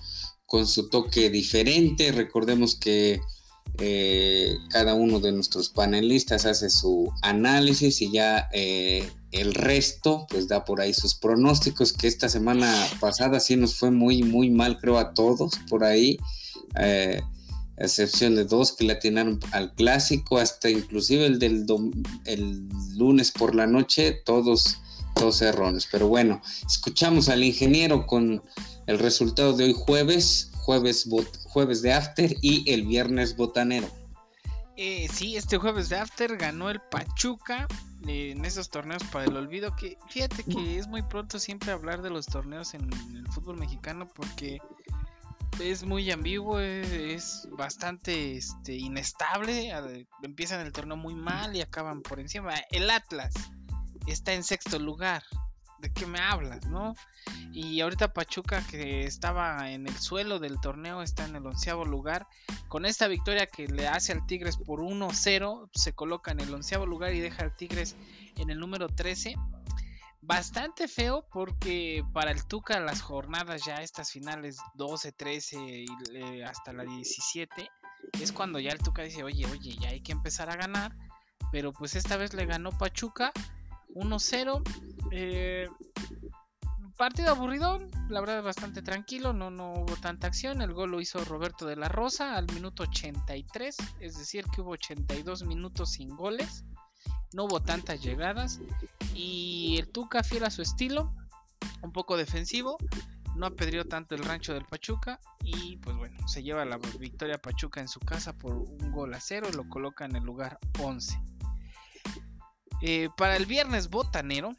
[0.46, 2.12] con su toque diferente.
[2.12, 3.20] Recordemos que
[3.78, 10.48] eh, cada uno de nuestros panelistas hace su análisis y ya eh, el resto pues
[10.48, 14.78] da por ahí sus pronósticos que esta semana pasada sí nos fue muy muy mal
[14.78, 16.16] creo a todos por ahí
[16.80, 17.20] eh,
[17.78, 21.66] excepción de dos que le atinaron al clásico hasta inclusive el del
[22.24, 24.80] el lunes por la noche todos
[25.14, 28.42] todos errones pero bueno escuchamos al ingeniero con
[28.86, 31.08] el resultado de hoy jueves, jueves,
[31.44, 33.88] jueves de After y el viernes botanero.
[34.76, 37.66] Eh, sí, este jueves de After ganó el Pachuca
[38.06, 39.74] en esos torneos para el olvido.
[39.74, 44.06] Que fíjate que es muy pronto siempre hablar de los torneos en, el fútbol mexicano
[44.14, 44.60] porque
[45.60, 49.72] es muy ambiguo, es, bastante este, inestable.
[50.22, 52.54] Empiezan el torneo muy mal y acaban por encima.
[52.70, 53.34] El Atlas
[54.06, 55.22] está en sexto lugar.
[55.78, 56.94] ¿De qué me hablas, no?
[57.52, 62.26] Y ahorita Pachuca, que estaba en el suelo del torneo, está en el onceavo lugar.
[62.68, 66.86] Con esta victoria que le hace al Tigres por 1-0, se coloca en el onceavo
[66.86, 67.94] lugar y deja al Tigres
[68.36, 69.36] en el número 13.
[70.26, 76.44] Bastante feo porque para el Tuca las jornadas ya estas finales 12, 13 y eh,
[76.44, 77.70] hasta la 17
[78.20, 80.96] es cuando ya el Tuca dice, oye, oye, ya hay que empezar a ganar.
[81.52, 83.32] Pero pues esta vez le ganó Pachuca
[83.94, 84.62] 1-0.
[85.12, 85.68] Eh,
[86.96, 90.60] partido aburrido, la verdad bastante tranquilo, no, no hubo tanta acción.
[90.60, 94.70] El gol lo hizo Roberto de la Rosa al minuto 83, es decir, que hubo
[94.72, 96.64] 82 minutos sin goles,
[97.32, 98.60] no hubo tantas llegadas.
[99.14, 101.14] Y el Tuca, fiel a su estilo,
[101.82, 102.76] un poco defensivo,
[103.36, 105.20] no apedrió tanto el rancho del Pachuca.
[105.42, 109.20] Y pues bueno, se lleva la victoria Pachuca en su casa por un gol a
[109.20, 111.20] cero, lo coloca en el lugar 11.
[112.82, 114.52] Eh, para el viernes botanero,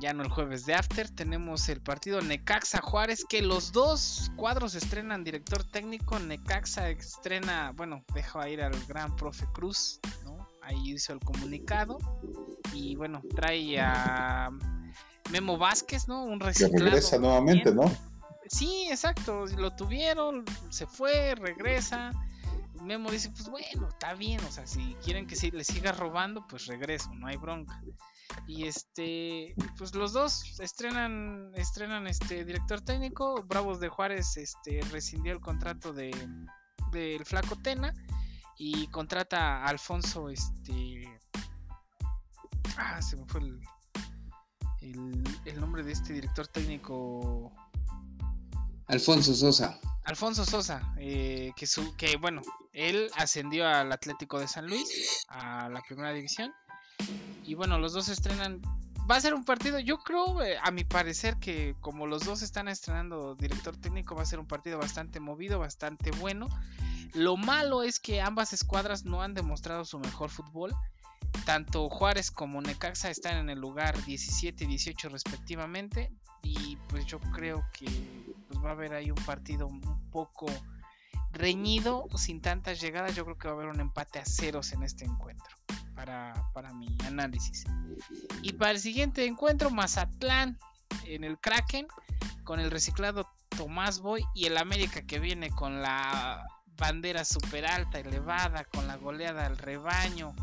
[0.00, 4.74] ya no el jueves de After, tenemos el partido Necaxa Juárez, que los dos cuadros
[4.74, 6.18] estrenan director técnico.
[6.18, 10.48] Necaxa estrena, bueno, deja ir al gran profe Cruz, ¿no?
[10.70, 11.98] Ahí hizo el comunicado.
[12.72, 14.50] Y bueno, trae a
[15.30, 16.24] Memo Vázquez, ¿no?
[16.24, 16.72] Un reciclado.
[16.72, 17.90] Que regresa nuevamente, ¿no?
[18.48, 19.46] Sí, exacto.
[19.46, 22.12] Lo tuvieron, se fue, regresa.
[22.82, 26.66] Memo dice, pues bueno, está bien, o sea, si quieren que le siga robando, pues
[26.66, 27.82] regreso, no hay bronca.
[28.46, 33.42] Y este, pues los dos estrenan, estrenan este director técnico.
[33.42, 36.10] Bravos de Juárez este rescindió el contrato de
[36.92, 37.92] del Flaco Tena
[38.62, 41.18] y contrata a Alfonso este
[42.76, 47.50] ah se me fue el, el, nombre de este director técnico
[48.86, 52.42] Alfonso Sosa Alfonso Sosa eh, que su que bueno
[52.74, 56.52] él ascendió al Atlético de San Luis a la primera división
[57.44, 58.62] y bueno, los dos estrenan.
[59.10, 62.42] Va a ser un partido, yo creo, eh, a mi parecer, que como los dos
[62.42, 66.48] están estrenando director técnico, va a ser un partido bastante movido, bastante bueno.
[67.14, 70.76] Lo malo es que ambas escuadras no han demostrado su mejor fútbol.
[71.44, 76.12] tanto Juárez como Necaxa están en el lugar 17 y 18 respectivamente.
[76.42, 77.86] Y pues yo creo que
[78.46, 80.46] pues, va a haber ahí un partido un poco
[81.32, 83.16] reñido, sin tantas llegadas.
[83.16, 85.56] Yo creo que va a haber un empate a ceros en este encuentro.
[86.00, 87.66] Para, para mi análisis.
[88.40, 90.58] Y para el siguiente encuentro, Mazatlán
[91.04, 91.86] en el Kraken
[92.42, 96.46] con el reciclado Tomás Boy y el América que viene con la
[96.78, 100.34] bandera super alta, elevada, con la goleada al rebaño,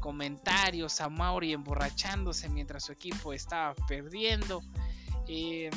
[0.00, 4.62] comentarios a Mauri emborrachándose mientras su equipo estaba perdiendo.
[5.28, 5.70] Eh,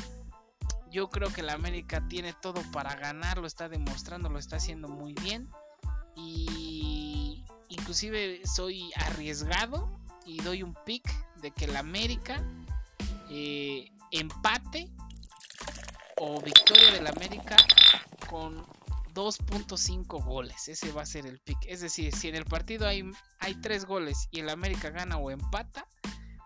[0.91, 4.89] yo creo que el América tiene todo para ganar, lo está demostrando, lo está haciendo
[4.89, 5.49] muy bien.
[6.13, 6.68] Y
[7.69, 11.03] inclusive soy arriesgado y doy un pick
[11.41, 12.43] de que el América
[13.29, 14.89] eh, empate
[16.17, 17.55] o victoria del América
[18.29, 18.65] con
[19.13, 20.67] 2.5 goles.
[20.67, 21.57] Ese va a ser el pick.
[21.67, 25.31] Es decir, si en el partido hay, hay 3 goles y el América gana o
[25.31, 25.87] empata,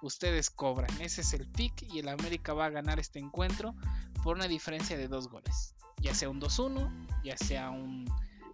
[0.02, 0.90] ustedes cobran.
[1.02, 3.76] Ese es el pick y el América va a ganar este encuentro
[4.24, 5.76] por una diferencia de 2 goles.
[5.98, 8.06] Ya sea un 2-1, ya sea un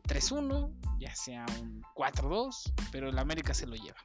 [0.10, 3.98] 3-1, ya sea un 4-2, pero el América se lo lleva.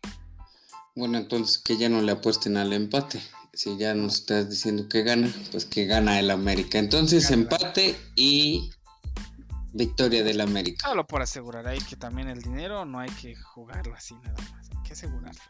[0.94, 3.20] Bueno, entonces que ya no le apuesten al empate.
[3.52, 6.78] Si ya nos estás diciendo que gana, pues que gana el América.
[6.78, 8.70] Entonces empate y
[9.72, 10.88] victoria del América.
[10.88, 14.70] Solo por asegurar ahí que también el dinero no hay que jugarlo así nada más,
[14.70, 15.42] hay que asegurarlo.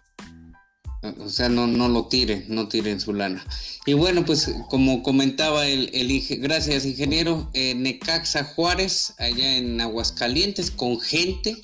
[1.21, 3.45] O sea, no, no lo tiren, no tiren su lana.
[3.85, 10.71] Y bueno, pues como comentaba el, el gracias ingeniero, eh, Necaxa Juárez, allá en Aguascalientes,
[10.71, 11.57] con gente,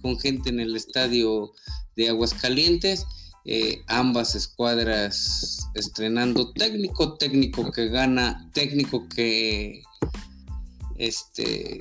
[0.00, 1.52] con gente en el estadio
[1.96, 3.06] de Aguascalientes.
[3.44, 9.82] Eh, ambas escuadras estrenando técnico, técnico que gana, técnico que
[10.96, 11.80] este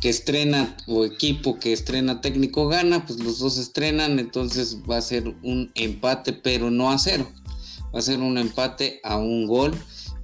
[0.00, 5.02] que estrena o equipo que estrena técnico gana, pues los dos estrenan, entonces va a
[5.02, 7.30] ser un empate, pero no a cero.
[7.94, 9.74] Va a ser un empate a un gol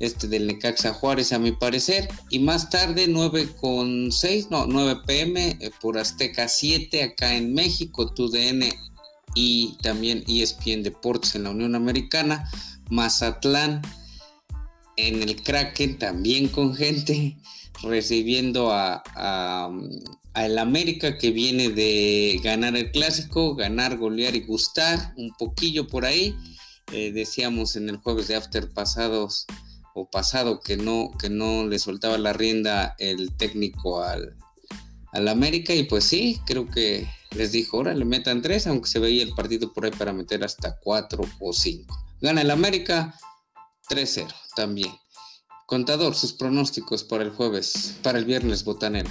[0.02, 2.08] este del Necaxa Juárez a mi parecer.
[2.28, 7.54] Y más tarde 9 con 6, no, 9 pm eh, por Azteca 7 acá en
[7.54, 8.64] México, TUDN
[9.34, 12.50] y también ESPN Deportes en la Unión Americana.
[12.90, 13.80] Mazatlán
[14.96, 17.38] en el Kraken también con gente
[17.82, 19.02] recibiendo a,
[20.34, 26.04] el América que viene de ganar el clásico, ganar, golear y gustar un poquillo por
[26.04, 26.34] ahí.
[26.92, 29.46] Eh, decíamos en el jueves de After pasados
[29.94, 34.36] o pasado que no, que no le soltaba la rienda el técnico al,
[35.12, 38.98] al América y pues sí, creo que les dijo, ahora le metan tres, aunque se
[38.98, 41.96] veía el partido por ahí para meter hasta cuatro o cinco.
[42.20, 43.14] Gana el América
[43.88, 44.92] 3-0 también.
[45.72, 49.08] Contador, sus pronósticos para el jueves, para el viernes botanero.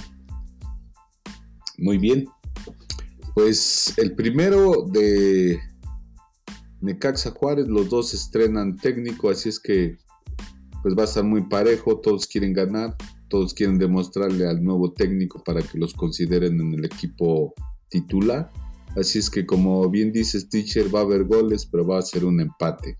[1.76, 2.28] Muy bien.
[3.34, 5.58] Pues el primero de
[6.80, 9.98] Necaxa Juárez, los dos estrenan técnico, así es que
[10.84, 12.94] pues va a estar muy parejo, todos quieren ganar,
[13.26, 17.54] todos quieren demostrarle al nuevo técnico para que los consideren en el equipo
[17.88, 18.52] titular.
[18.96, 22.24] Así es que como bien dice Stitcher, va a haber goles, pero va a ser
[22.24, 22.98] un empate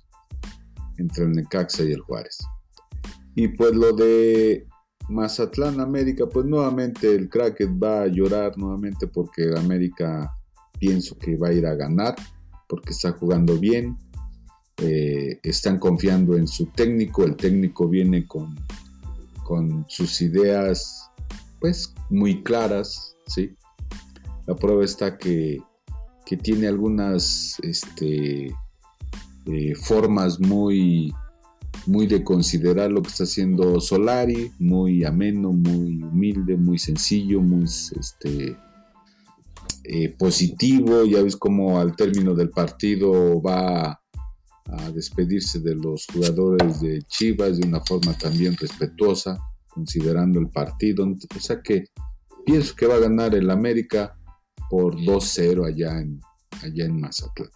[0.98, 2.38] entre el Necaxa y el Juárez.
[3.34, 4.66] Y pues lo de
[5.08, 10.34] Mazatlán América, pues nuevamente el Kraken va a llorar nuevamente porque América
[10.78, 12.16] pienso que va a ir a ganar,
[12.68, 13.96] porque está jugando bien,
[14.78, 18.54] eh, están confiando en su técnico, el técnico viene con,
[19.44, 21.10] con sus ideas
[21.60, 23.56] pues muy claras, ¿sí?
[24.46, 25.62] La prueba está que,
[26.42, 31.12] tiene algunas este, eh, formas muy,
[31.86, 37.64] muy de considerar lo que está haciendo Solari, muy ameno, muy humilde, muy sencillo, muy
[37.64, 38.56] este,
[39.84, 41.04] eh, positivo.
[41.04, 44.00] Ya ves cómo al término del partido va
[44.66, 51.04] a despedirse de los jugadores de Chivas de una forma también respetuosa, considerando el partido.
[51.04, 51.86] O sea que
[52.44, 54.16] pienso que va a ganar el América
[54.70, 56.20] por 2-0 allá en,
[56.62, 57.50] allá en Mazatlán.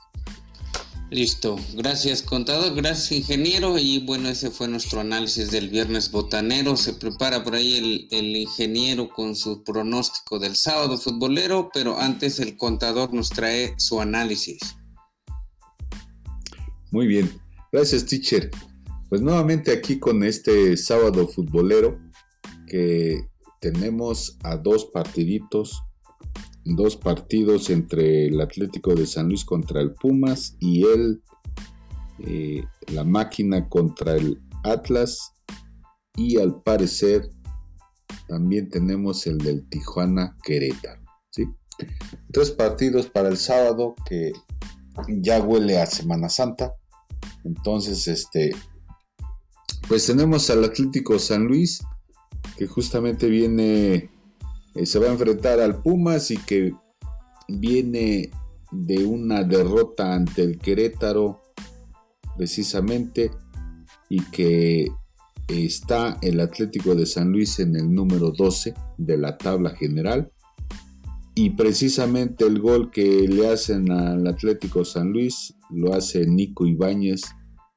[1.11, 6.77] Listo, gracias contador, gracias ingeniero y bueno, ese fue nuestro análisis del viernes botanero.
[6.77, 12.41] Se prepara por ahí el, el, ingeniero con su pronóstico del sábado futbolero, pero antes
[12.41, 14.59] el contador nos trae su análisis.
[16.91, 17.31] Muy bien,
[17.71, 18.51] gracias teacher.
[19.09, 22.01] Pues nuevamente aquí con este sábado futbolero
[22.67, 23.29] que
[23.61, 25.83] tenemos a dos partiditos,
[26.75, 31.23] dos partidos entre el Atlético de San Luis contra el Pumas y el
[32.19, 35.35] eh, la máquina contra el Atlas
[36.17, 37.29] y al parecer
[38.27, 41.03] también tenemos el del Tijuana Querétaro.
[42.33, 44.33] Tres partidos para el sábado que
[45.09, 46.75] ya huele a Semana Santa.
[47.45, 48.55] Entonces, este,
[49.87, 51.83] pues tenemos al Atlético San Luis,
[52.57, 54.11] que justamente viene,
[54.77, 56.75] eh, se va a enfrentar al Pumas y que
[57.49, 58.31] viene
[58.73, 61.43] de una derrota ante el Querétaro,
[62.37, 63.31] precisamente,
[64.09, 64.89] y que
[65.49, 70.33] está el Atlético de San Luis en el número 12 de la tabla general.
[71.35, 77.23] Y precisamente el gol que le hacen al Atlético San Luis lo hace Nico Ibáñez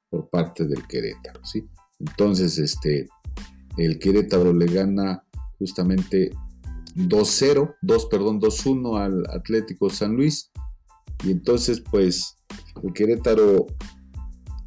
[0.09, 1.43] por parte del Querétaro.
[1.43, 1.67] ¿sí?
[1.99, 3.07] Entonces, este,
[3.77, 5.23] el Querétaro le gana
[5.57, 6.31] justamente
[7.07, 10.51] 2-0, 2, perdón, 2-1 al Atlético San Luis.
[11.23, 12.35] Y entonces, pues,
[12.83, 13.67] el Querétaro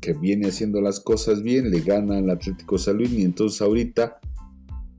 [0.03, 4.19] que viene haciendo las cosas bien, le gana al Atlético San Luis y entonces ahorita,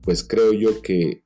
[0.02, 1.22] pues creo yo que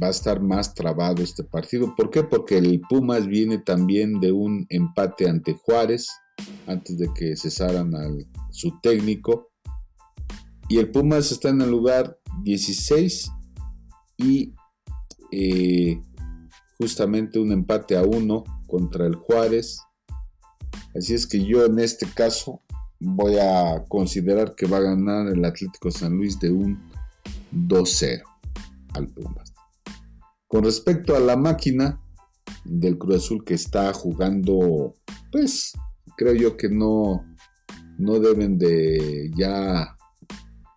[0.00, 1.94] va a estar más trabado este partido.
[1.96, 2.22] ¿Por qué?
[2.22, 6.08] Porque el Pumas viene también de un empate ante Juárez,
[6.66, 8.08] antes de que cesaran a
[8.50, 9.50] su técnico.
[10.68, 13.30] Y el Pumas está en el lugar 16
[14.18, 14.54] y
[15.32, 16.00] eh,
[16.78, 19.80] justamente un empate a uno contra el Juárez.
[20.94, 22.60] Así es que yo en este caso
[23.00, 26.80] voy a considerar que va a ganar el Atlético San Luis de un
[27.52, 28.22] 2-0
[28.94, 29.52] al Pumas.
[30.46, 32.00] Con respecto a la máquina
[32.64, 34.94] del Cruz Azul que está jugando,
[35.30, 35.72] pues
[36.16, 37.24] creo yo que no,
[37.98, 39.96] no deben de ya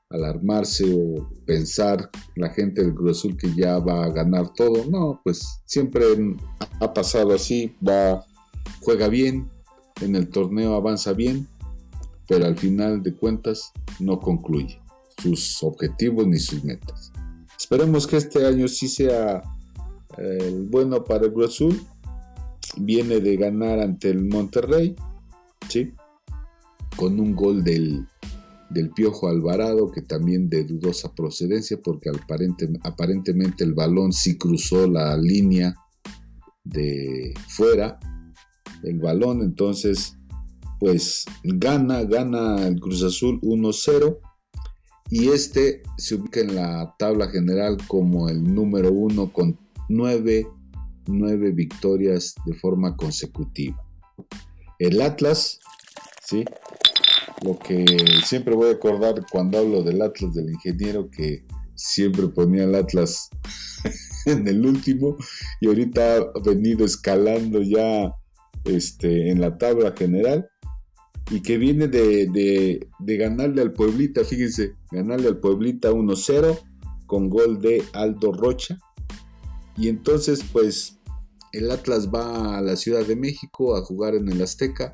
[0.10, 4.86] alarmarse o pensar la gente del Cruz Azul que ya va a ganar todo.
[4.89, 6.06] No, pues siempre
[6.80, 8.24] ha pasado así, va,
[8.82, 9.49] juega bien,
[10.01, 11.47] en el torneo avanza bien
[12.28, 14.82] pero al final de cuentas no concluye
[15.22, 17.12] sus objetivos ni sus metas.
[17.58, 19.41] Esperemos que este año sí sea
[20.18, 21.82] eh, bueno para el Cruz Azul.
[22.78, 24.95] Viene de ganar ante el Monterrey,
[25.70, 25.93] ¿sí?
[26.97, 28.08] con un gol del,
[28.70, 32.09] del Piojo Alvarado, que también de dudosa procedencia, porque
[32.84, 35.76] aparentemente el balón sí cruzó la línea
[36.63, 37.99] de fuera
[38.84, 40.18] el balón, entonces
[40.80, 44.20] pues gana, gana el Cruz Azul 1-0
[45.09, 49.57] y este se ubica en la tabla general como el número uno con
[49.88, 50.47] nueve,
[51.53, 53.82] victorias de forma consecutiva.
[54.80, 55.59] El Atlas,
[56.24, 56.43] ¿sí?
[57.44, 57.86] Lo que
[58.24, 63.30] siempre voy a acordar cuando hablo del Atlas del ingeniero que siempre ponía el Atlas
[64.26, 65.18] en el último
[65.60, 68.14] y ahorita ha venido escalando ya
[68.64, 70.50] este, en la tabla general
[71.32, 76.60] y que viene de, ganarle al Pueblita, fíjense, ganarle al Pueblita 1-0
[77.08, 78.78] con gol de Aldo Rocha.
[79.76, 81.00] Y entonces, pues,
[81.52, 84.94] el Atlas va a la Ciudad de México a jugar en el Azteca.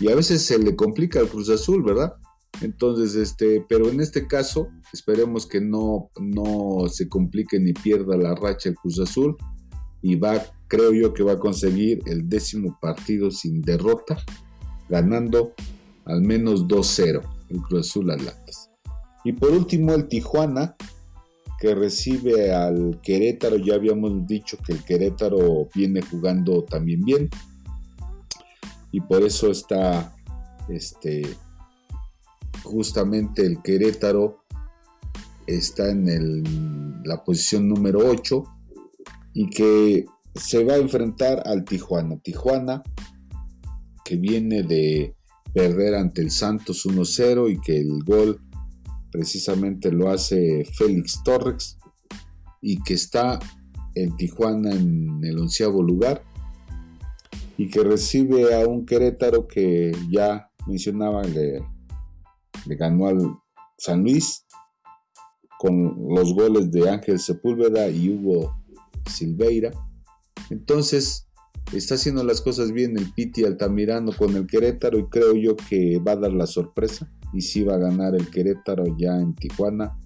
[0.00, 2.14] Y a veces se le complica al Cruz Azul, ¿verdad?
[2.60, 8.34] Entonces, este, pero en este caso, esperemos que no, no se complique ni pierda la
[8.34, 9.36] racha el Cruz Azul.
[10.02, 14.16] Y va, creo yo que va a conseguir el décimo partido sin derrota
[14.88, 15.52] ganando
[16.04, 18.70] al menos 2-0 el Cruz Azul Atlas.
[19.24, 20.76] Y por último el Tijuana,
[21.58, 23.56] que recibe al Querétaro.
[23.56, 27.30] Ya habíamos dicho que el Querétaro viene jugando también bien.
[28.96, 30.16] Y por eso está
[30.70, 31.20] este,
[32.62, 34.38] justamente el Querétaro
[35.46, 38.42] está en el, la posición número 8
[39.34, 42.18] y que se va a enfrentar al Tijuana.
[42.20, 42.82] Tijuana
[44.02, 45.14] que viene de
[45.52, 48.40] perder ante el Santos 1-0 y que el gol
[49.12, 51.76] precisamente lo hace Félix Torres
[52.62, 53.38] y que está
[53.94, 56.24] en Tijuana en el onceavo lugar
[57.56, 61.62] y que recibe a un Querétaro que ya mencionaba le,
[62.66, 63.36] ganó al
[63.78, 64.44] San Luis
[65.58, 68.56] con los goles de Ángel Sepúlveda y Hugo
[69.08, 69.70] Silveira.
[70.50, 71.28] Entonces,
[71.72, 75.98] está haciendo las cosas bien el Piti Altamirano con el Querétaro y creo yo que
[75.98, 79.98] va a dar la sorpresa y sí va a ganar el Querétaro ya en Tijuana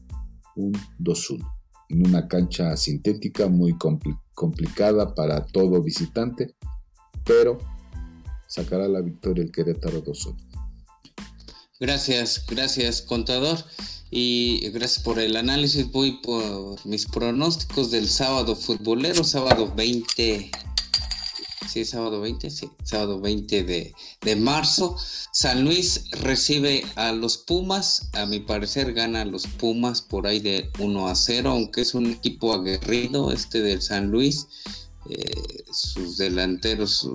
[0.57, 3.77] un 2-1 en una cancha sintética muy
[4.35, 6.55] complicada para todo visitante,
[7.31, 7.59] pero
[8.49, 10.35] sacará la victoria el Querétaro 2-1.
[11.79, 13.57] Gracias, gracias contador
[14.11, 15.93] y gracias por el análisis.
[15.93, 20.51] Voy por mis pronósticos del sábado futbolero, sábado 20
[21.69, 24.97] sí, sábado 20, sí, sábado 20 de, de, marzo.
[25.33, 30.41] San Luis recibe a los Pumas, a mi parecer gana a los Pumas por ahí
[30.41, 34.49] de 1 a 0, aunque es un equipo aguerrido este del San Luis.
[35.09, 37.09] Eh, sus delanteros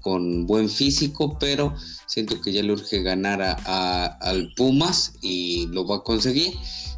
[0.00, 1.74] con buen físico, pero
[2.06, 6.52] siento que ya le urge ganar a, al Pumas y lo va a conseguir.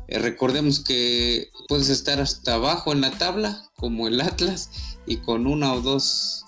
[0.09, 4.71] Eh, recordemos que puedes estar hasta abajo en la tabla, como el Atlas,
[5.07, 6.45] y con una o dos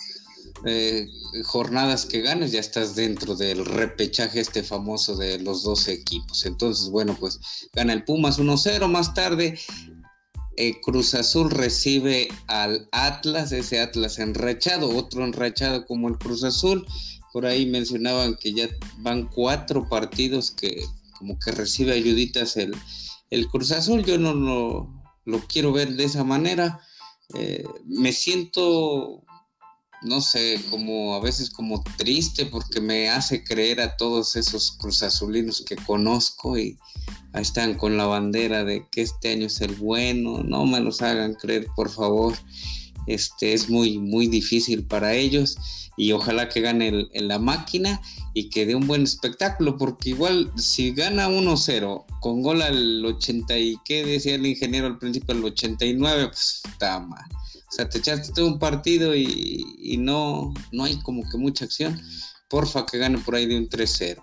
[0.66, 1.06] eh,
[1.44, 6.46] jornadas que ganes ya estás dentro del repechaje este famoso de los 12 equipos.
[6.46, 7.40] Entonces, bueno, pues
[7.72, 9.58] gana el Pumas 1-0 más tarde.
[10.56, 16.86] Eh, Cruz Azul recibe al Atlas, ese Atlas enrachado, otro enrachado como el Cruz Azul.
[17.32, 20.84] Por ahí mencionaban que ya van cuatro partidos que
[21.18, 22.74] como que recibe ayuditas el,
[23.30, 24.04] el Cruz Azul.
[24.04, 24.34] Yo no
[25.24, 26.80] lo, quiero ver de esa manera.
[27.34, 29.24] Eh, me siento,
[30.04, 35.64] no sé, como a veces como triste porque me hace creer a todos esos cruzazulinos
[35.66, 36.78] que conozco y
[37.32, 41.34] están con la bandera de que este año es el bueno, no me los hagan
[41.34, 42.34] creer, por favor.
[43.06, 45.56] Este es muy, muy difícil para ellos
[45.96, 48.00] y ojalá que gane en la máquina
[48.32, 53.58] y que dé un buen espectáculo, porque igual si gana 1-0 con gol al 80
[53.58, 57.24] y qué decía el ingeniero al principio, al 89, pues está mal.
[57.74, 62.00] Sea, te echaste todo un partido y, y no, no hay como que mucha acción.
[62.48, 64.22] Porfa que gane por ahí de un 3-0.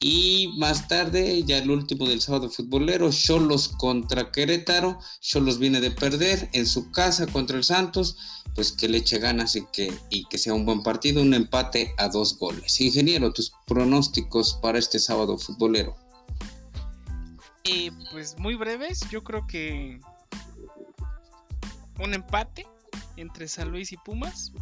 [0.00, 4.98] Y más tarde, ya el último del sábado futbolero, Cholos contra Querétaro.
[5.20, 8.16] Cholos viene de perder en su casa contra el Santos.
[8.54, 11.20] Pues que le eche ganas y que, y que sea un buen partido.
[11.20, 12.80] Un empate a dos goles.
[12.80, 15.94] Ingeniero, tus pronósticos para este sábado futbolero.
[17.64, 19.00] Eh, pues muy breves.
[19.10, 20.00] Yo creo que
[21.98, 22.66] un empate
[23.16, 24.52] entre San Luis y Pumas.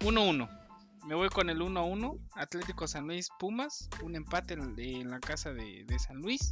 [0.00, 0.48] 1-1.
[0.48, 2.18] Mm, me voy con el 1-1.
[2.34, 3.88] Atlético San Luis Pumas.
[4.02, 6.50] Un empate en, la casa de, San Luis.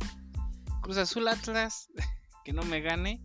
[0.82, 1.88] Cruz Azul Atlas.
[2.44, 3.20] Que no me gane.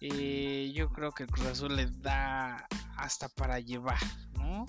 [0.00, 2.66] Eh, yo creo que el Cruz Azul le da
[2.96, 4.00] hasta para llevar,
[4.38, 4.64] ¿no?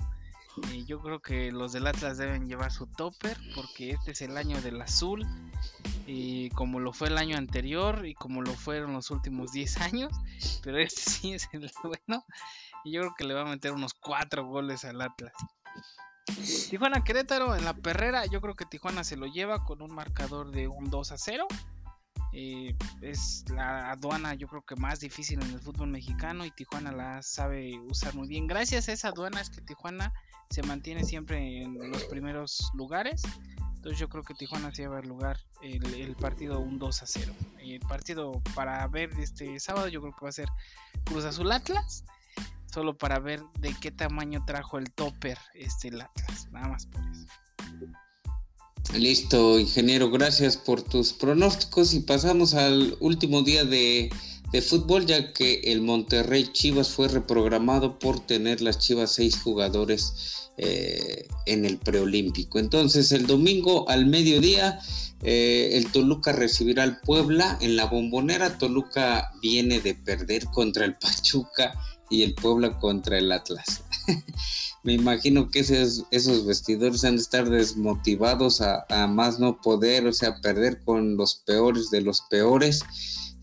[0.72, 4.38] Eh, yo creo que los del Atlas deben llevar su topper porque este es el
[4.38, 5.26] año del azul,
[6.08, 10.12] y como lo fue el año anterior y como lo fueron los últimos 10 años,
[10.64, 12.26] pero este sí es el bueno
[12.84, 15.34] y yo creo que le va a meter unos 4 goles al Atlas.
[16.70, 20.52] Tijuana Querétaro en la perrera, yo creo que Tijuana se lo lleva con un marcador
[20.52, 21.48] de un 2 a 0.
[22.38, 26.92] Eh, es la aduana yo creo que más difícil en el fútbol mexicano y Tijuana
[26.92, 28.48] la sabe usar muy bien.
[28.48, 30.12] Gracias a esa aduana es que Tijuana
[30.50, 33.22] se mantiene siempre en los primeros lugares.
[33.86, 37.36] Entonces yo creo que Tijuana se lleva el lugar el, partido un 2 a 0.
[37.60, 40.50] El partido para ver este sábado yo creo que va a ser
[41.04, 42.04] Cruz Azul Atlas
[42.74, 47.00] solo para ver de qué tamaño trajo el topper este el Atlas, nada más por
[47.12, 47.28] eso.
[48.98, 54.12] Listo, ingeniero, gracias por tus pronósticos y pasamos al último día de,
[54.68, 61.28] fútbol, ya que el Monterrey Chivas fue reprogramado por tener las Chivas seis jugadores eh,
[61.46, 62.60] en el preolímpico.
[62.60, 64.80] Entonces, el domingo al mediodía,
[65.22, 68.58] eh, el Toluca recibirá al Puebla en la bombonera.
[68.58, 71.74] Toluca viene de perder contra el Pachuca
[72.10, 73.84] y el Puebla contra el Atlas.
[74.84, 80.14] Me imagino que esos, esos vestidores han de estar desmotivados a, más no poder, o
[80.14, 82.84] sea, perder con los peores de los peores.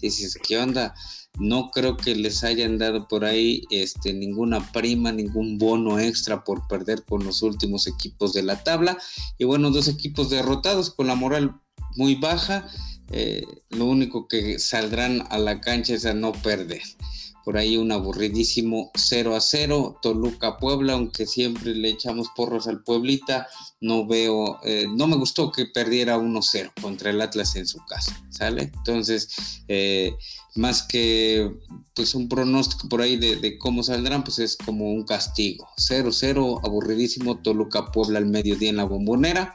[0.00, 0.94] Dices, ¿qué onda?
[1.38, 6.66] No creo que les hayan dado por ahí este, ninguna prima, ningún bono extra por
[6.68, 8.98] perder con los últimos equipos de la tabla.
[9.38, 11.54] Y bueno, dos equipos derrotados con la moral
[11.96, 12.68] muy baja.
[13.10, 16.82] Eh, lo único que saldrán a la cancha es a no perder
[17.44, 22.82] por ahí un aburridísimo 0 a 0, Toluca Puebla, aunque siempre le echamos porros al
[22.82, 23.48] Pueblita,
[23.80, 28.20] no veo, eh, no me gustó que perdiera 1-0 contra el Atlas en su casa,
[28.30, 28.70] ¿sale?
[28.74, 30.14] Entonces, eh,
[30.54, 31.50] más que
[31.94, 35.68] pues un pronóstico por ahí de, cómo saldrán, pues es como un castigo.
[35.76, 39.54] 0-0, aburridísimo, Toluca Puebla al mediodía en la bombonera.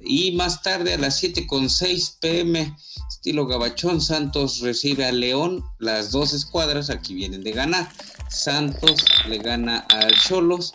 [0.00, 2.74] Y más tarde a las 7 con 6 pm,
[3.08, 7.90] estilo Gabachón, Santos recibe a León, las dos escuadras aquí vienen de ganar.
[8.28, 10.72] Santos le gana a Cholos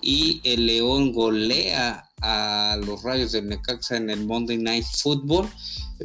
[0.00, 5.48] y el León golea a los Rayos del Necaxa en el Monday Night Football.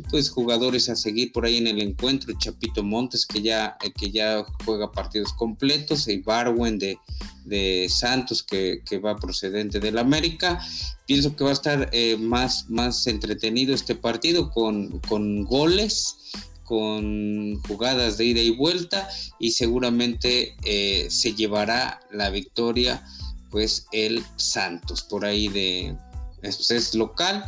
[0.09, 4.09] Pues jugadores a seguir por ahí en el encuentro, Chapito Montes que ya, eh, que
[4.09, 6.97] ya juega partidos completos, y Barwen de,
[7.45, 10.59] de Santos que, va procedente del América.
[11.05, 16.15] Pienso que va a estar eh, más, más entretenido este partido con, con goles,
[16.63, 19.07] con jugadas de ida y vuelta.
[19.39, 23.05] Y seguramente eh, se llevará la victoria
[23.53, 25.95] pues el Santos por ahí de
[26.41, 27.45] es local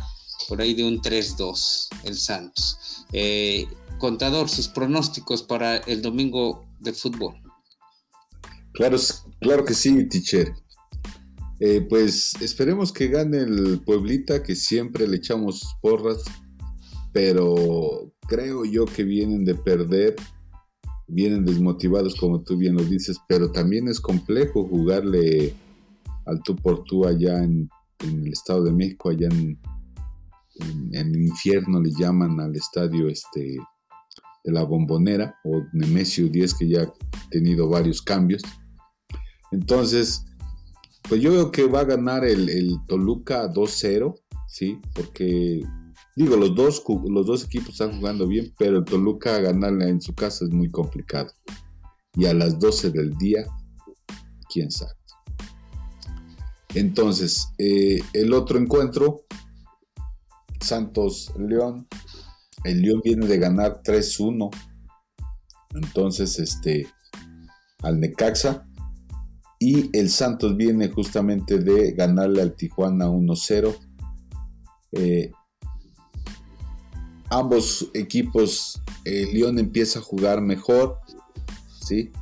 [0.48, 3.04] por ahí de un 3-2 el Santos.
[3.12, 3.66] Eh,
[3.98, 7.34] contador, sus pronósticos para el domingo de fútbol.
[8.72, 8.96] Claro,
[9.40, 10.54] claro que sí, teacher.
[11.58, 16.22] Eh, pues esperemos que gane el Pueblita, que siempre le echamos porras,
[17.12, 20.14] pero creo yo que vienen de perder,
[21.08, 25.54] vienen desmotivados como tú bien lo dices, pero también es complejo jugarle
[26.26, 27.68] al tú por tú allá en,
[28.00, 29.58] el Estado de México, allá en,
[30.92, 33.58] el infierno le llaman al estadio este
[34.44, 36.92] de la Bombonera o Nemesio 10 que ya ha
[37.30, 38.42] tenido varios cambios.
[39.50, 40.24] Entonces,
[41.08, 44.14] pues yo veo que va a ganar el, el Toluca 2-0,
[44.46, 44.80] ¿sí?
[44.94, 45.60] Porque,
[46.16, 50.14] digo, los dos, los dos equipos están jugando bien, pero el Toluca ganarle en su
[50.14, 51.30] casa es muy complicado.
[52.14, 53.44] Y a las 12 del día,
[54.48, 54.94] quién sabe.
[56.76, 59.24] Entonces, eh, el otro encuentro,
[60.60, 61.88] Santos León.
[62.64, 64.50] El León viene de ganar 3-1.
[65.74, 66.86] Entonces, este,
[67.82, 68.68] al Necaxa.
[69.58, 73.74] Y el Santos viene justamente de ganarle al Tijuana 1-0.
[74.92, 75.32] Eh,
[77.30, 80.98] ambos equipos, el León empieza a jugar mejor.
[81.80, 82.12] ¿sí?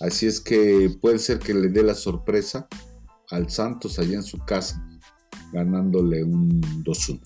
[0.00, 2.68] Así es que puede ser que le dé la sorpresa
[3.30, 4.84] al Santos allá en su casa,
[5.52, 7.20] ganándole un 2-1.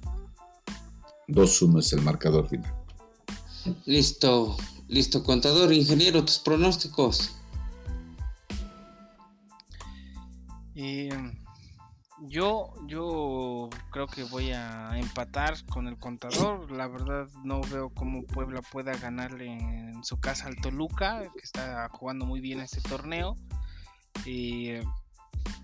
[1.29, 2.75] 2-1 es el marcador final.
[3.87, 4.57] Listo,
[4.89, 7.37] listo, contador, ingeniero, tus pronósticos.
[10.75, 11.11] Eh,
[12.23, 16.71] yo, yo creo que voy a empatar con el contador.
[16.73, 21.89] La verdad no veo cómo Puebla pueda ganarle en su casa al Toluca, que está
[21.91, 23.37] jugando muy bien este torneo.
[24.27, 24.83] Eh,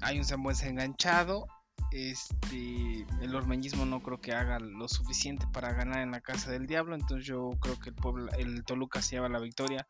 [0.01, 1.47] hay un Sambuesa enganchado.
[1.91, 6.67] Este, el ormeñismo no creo que haga lo suficiente para ganar en la casa del
[6.67, 6.95] diablo.
[6.95, 9.87] Entonces yo creo que el, Puebla, el Toluca se lleva la victoria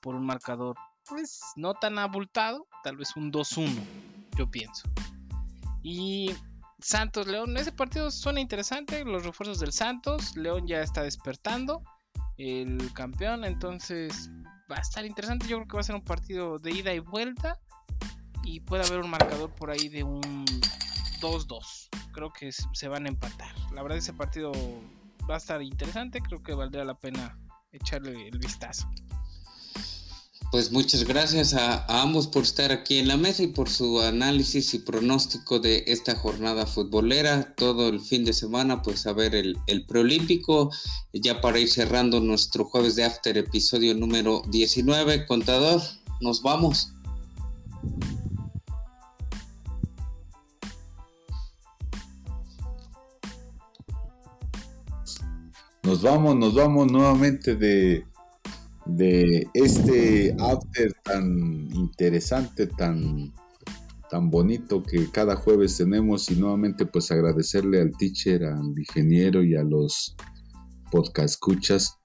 [0.00, 0.76] por un marcador
[1.08, 3.68] pues no tan abultado, tal vez un 2-1,
[4.36, 4.88] yo pienso.
[5.82, 6.34] Y
[6.80, 11.82] Santos León, ese partido suena interesante, los refuerzos del Santos, León ya está despertando,
[12.36, 14.30] el campeón, entonces
[14.70, 16.98] va a estar interesante, yo creo que va a ser un partido de ida y
[16.98, 17.58] vuelta
[18.44, 20.44] y puede haber un marcador por ahí de un
[21.20, 21.88] 2-2.
[22.12, 23.54] Creo que se van a empatar.
[23.72, 24.52] La verdad ese partido
[25.28, 27.38] va a estar interesante, creo que valdría la pena
[27.72, 28.88] echarle el vistazo.
[30.50, 34.72] Pues muchas gracias a, ambos por estar aquí en la mesa y por su análisis
[34.72, 37.54] y pronóstico de esta jornada futbolera.
[37.54, 40.70] Todo el fin de semana, pues a ver el, el preolímpico.
[41.12, 45.26] Ya para ir cerrando nuestro jueves de After, episodio número 19.
[45.26, 45.82] Contador,
[46.22, 46.94] nos vamos.
[55.88, 58.04] Nos vamos, nos vamos nuevamente de,
[59.54, 63.32] este after tan interesante, tan,
[64.10, 69.56] tan bonito que cada jueves tenemos y nuevamente pues agradecerle al teacher, al ingeniero y
[69.56, 70.14] a los
[70.90, 71.96] podcast escuchas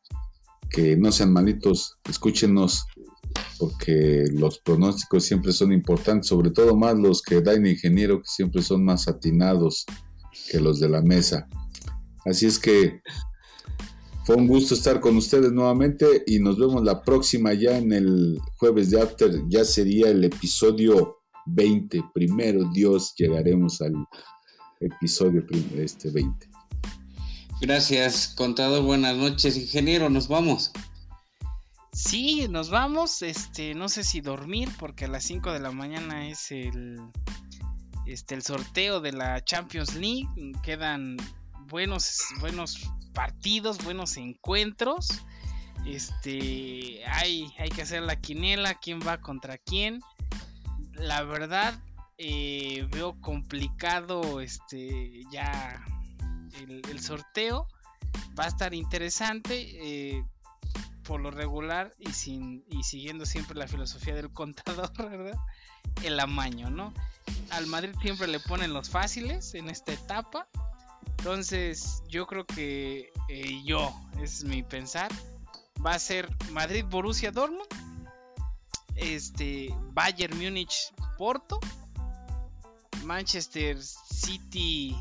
[0.69, 2.85] que no sean malitos, escúchenos
[3.59, 8.29] porque los pronósticos siempre son importantes, sobre todo más los que da el ingeniero que
[8.29, 9.85] siempre son más atinados
[10.49, 11.49] que los de la mesa.
[12.25, 13.01] Así es que
[14.25, 18.39] fue un gusto estar con ustedes nuevamente y nos vemos la próxima ya en el
[18.57, 19.41] jueves de After.
[19.49, 21.17] Ya sería el episodio
[21.47, 22.01] 20.
[22.13, 23.93] Primero Dios llegaremos al
[24.79, 25.45] episodio
[25.75, 26.49] este 20.
[27.59, 28.83] Gracias, contador.
[28.83, 30.09] Buenas noches, ingeniero.
[30.09, 30.71] Nos vamos.
[31.91, 33.21] Sí, nos vamos.
[33.21, 36.97] Este, no sé si dormir porque a las 5 de la mañana es el
[38.05, 40.27] este el sorteo de la Champions League.
[40.63, 41.17] Quedan
[41.73, 45.07] buenos buenos partidos, buenos encuentros.
[45.87, 49.99] Este, hay, hay que hacer la quinela, quién va contra quién.
[50.93, 51.73] La verdad,
[52.19, 55.83] eh, veo complicado este, ya
[56.61, 57.67] el, sorteo.
[58.39, 59.55] Va a estar interesante.
[59.81, 60.23] Eh,
[61.03, 65.39] por lo regular y, sin, y siguiendo siempre la filosofía del contador, ¿verdad?
[66.03, 66.93] El amaño, ¿no?
[67.49, 70.47] Al Madrid siempre le ponen los fáciles en esta etapa
[71.23, 75.09] entonces, yo creo que eh, yo, es mi pensar,
[75.83, 77.65] va a ser Madrid Borussia Dortmund,
[78.97, 81.61] este Bayern Múnich Porto,
[83.05, 84.97] Manchester City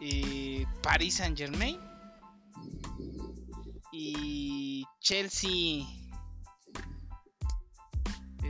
[0.00, 1.80] eh, Paris Saint Germain
[3.90, 5.84] y Chelsea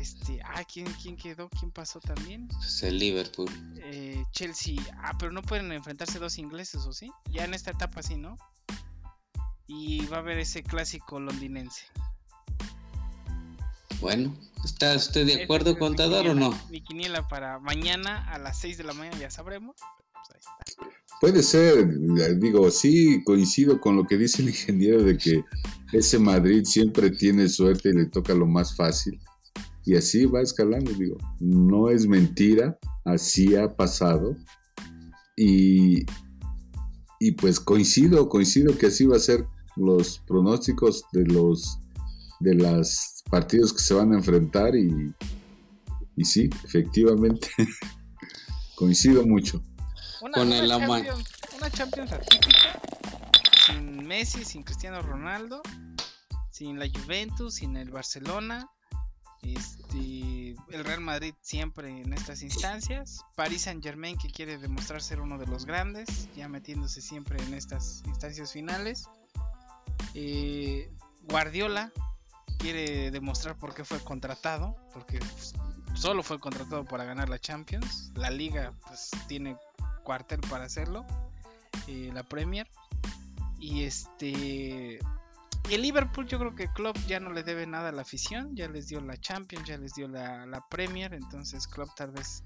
[0.03, 1.49] este, ah, ¿quién, ¿quién quedó?
[1.49, 2.49] ¿Quién pasó también?
[2.49, 3.49] Pues el Liverpool.
[3.77, 4.77] Eh, Chelsea.
[4.99, 7.11] Ah, pero no pueden enfrentarse dos ingleses, ¿o sí?
[7.31, 8.37] Ya en esta etapa sí, ¿no?
[9.67, 11.87] Y va a haber ese clásico londinense.
[14.01, 16.57] Bueno, ¿Está usted de acuerdo, contador, o no?
[16.71, 19.75] Mi quiniela para mañana a las 6 de la mañana, ya sabremos.
[20.29, 20.45] Pues
[21.21, 25.45] Puede ser, digo, sí, coincido con lo que dice el ingeniero de que
[25.93, 29.21] ese Madrid siempre tiene suerte y le toca lo más fácil.
[29.85, 34.37] Y así va escalando, digo, no es mentira, así ha pasado.
[35.37, 36.05] Y,
[37.19, 41.79] y pues coincido, coincido que así va a ser los pronósticos de los
[42.41, 45.15] de los partidos que se van a enfrentar y,
[46.17, 47.49] y sí, efectivamente,
[48.75, 49.63] coincido mucho.
[50.21, 51.25] con el Champions,
[51.57, 52.81] una Champions atípica,
[53.67, 55.63] sin Messi, sin Cristiano Ronaldo,
[56.51, 58.69] sin la Juventus, sin el Barcelona,
[59.43, 65.21] este, el Real Madrid siempre en estas instancias, Paris Saint Germain que quiere demostrar ser
[65.21, 69.09] uno de los grandes, ya metiéndose siempre en estas instancias finales.
[70.15, 70.91] Eh,
[71.23, 71.93] Guardiola
[72.59, 75.19] quiere demostrar por qué fue contratado, porque
[75.95, 78.13] solo fue contratado para ganar la Champions.
[78.15, 79.57] La liga pues tiene
[80.05, 81.05] cuartel para hacerlo,
[81.87, 82.69] eh, la Premier.
[83.59, 84.99] Y este
[85.71, 88.69] el Liverpool yo creo que Klopp ya no le debe nada a la afición, ya
[88.69, 92.45] les dio la Champions, ya les dio la, la Premier, entonces Klopp tal vez,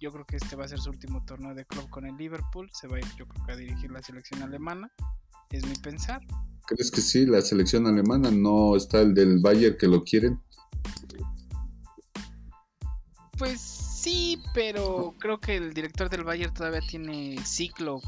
[0.00, 2.68] yo creo que este va a ser su último torneo de Klopp con el Liverpool,
[2.72, 4.90] se va a ir yo creo que a dirigir la selección alemana,
[5.50, 6.20] es mi pensar.
[6.66, 10.40] ¿Crees que sí, la selección alemana no está el del Bayern que lo quieren?
[13.38, 18.00] Pues sí, pero creo que el director del Bayern todavía tiene ciclo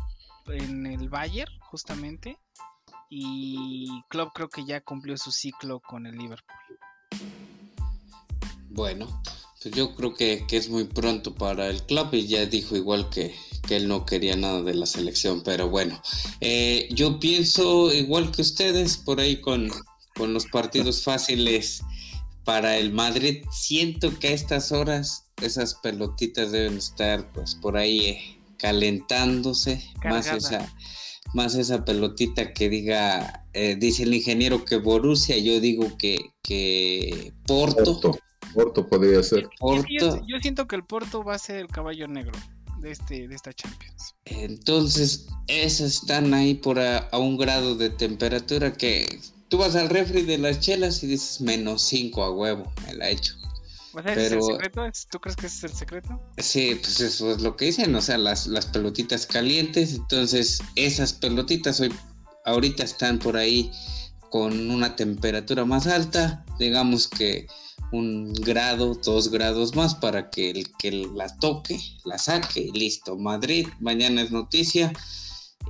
[0.47, 2.39] en el Bayern, justamente.
[3.11, 6.57] Y Klopp creo que ya cumplió su ciclo con el Liverpool.
[8.71, 9.23] Bueno,
[9.63, 13.09] pues yo creo que, que es muy pronto para el club y ya dijo igual
[13.11, 13.35] que,
[13.67, 16.01] que él no quería nada de la selección, pero bueno,
[16.41, 19.71] eh, yo pienso igual que ustedes por ahí con,
[20.15, 21.83] con los partidos fáciles
[22.45, 23.45] para el Madrid.
[23.51, 30.27] Siento que a estas horas esas pelotitas deben estar pues por ahí eh, calentándose, más
[30.29, 30.73] esa,
[31.35, 37.33] más esa pelotita que diga, eh, dice el ingeniero que Borussia, yo digo que, que
[37.47, 38.19] Porto.
[38.55, 38.87] Porto.
[38.87, 39.49] podría ser.
[39.89, 42.33] Yo, yo siento que el Porto va a ser el caballo negro
[42.81, 44.15] de, este, de esta Champions.
[44.25, 50.23] Entonces, esas están ahí por a, un grado de temperatura que tú vas al refri
[50.23, 53.35] de las chelas y dices menos 5 a huevo, me la he hecho.
[54.05, 54.83] Pero, secreto?
[55.11, 56.21] ¿Tú crees que ese es el secreto?
[56.39, 61.13] Sí, pues eso es lo que dicen, o sea, las, las pelotitas calientes, entonces esas
[61.13, 61.93] pelotitas hoy,
[62.45, 63.71] ahorita están por ahí
[64.31, 67.47] con una temperatura más alta, digamos que
[67.93, 73.17] un grado, dos grados más para que el que la toque, la saque y listo.
[73.17, 74.93] Madrid, mañana es noticia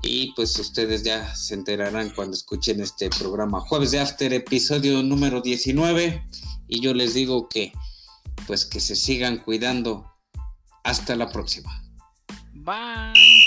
[0.02, 3.60] y pues ustedes ya se enterarán cuando escuchen este programa.
[3.60, 6.24] Jueves de After, episodio número 19
[6.66, 7.72] y yo les digo que
[8.46, 10.12] pues que se sigan cuidando.
[10.84, 11.82] Hasta la próxima.
[12.52, 13.37] Bye.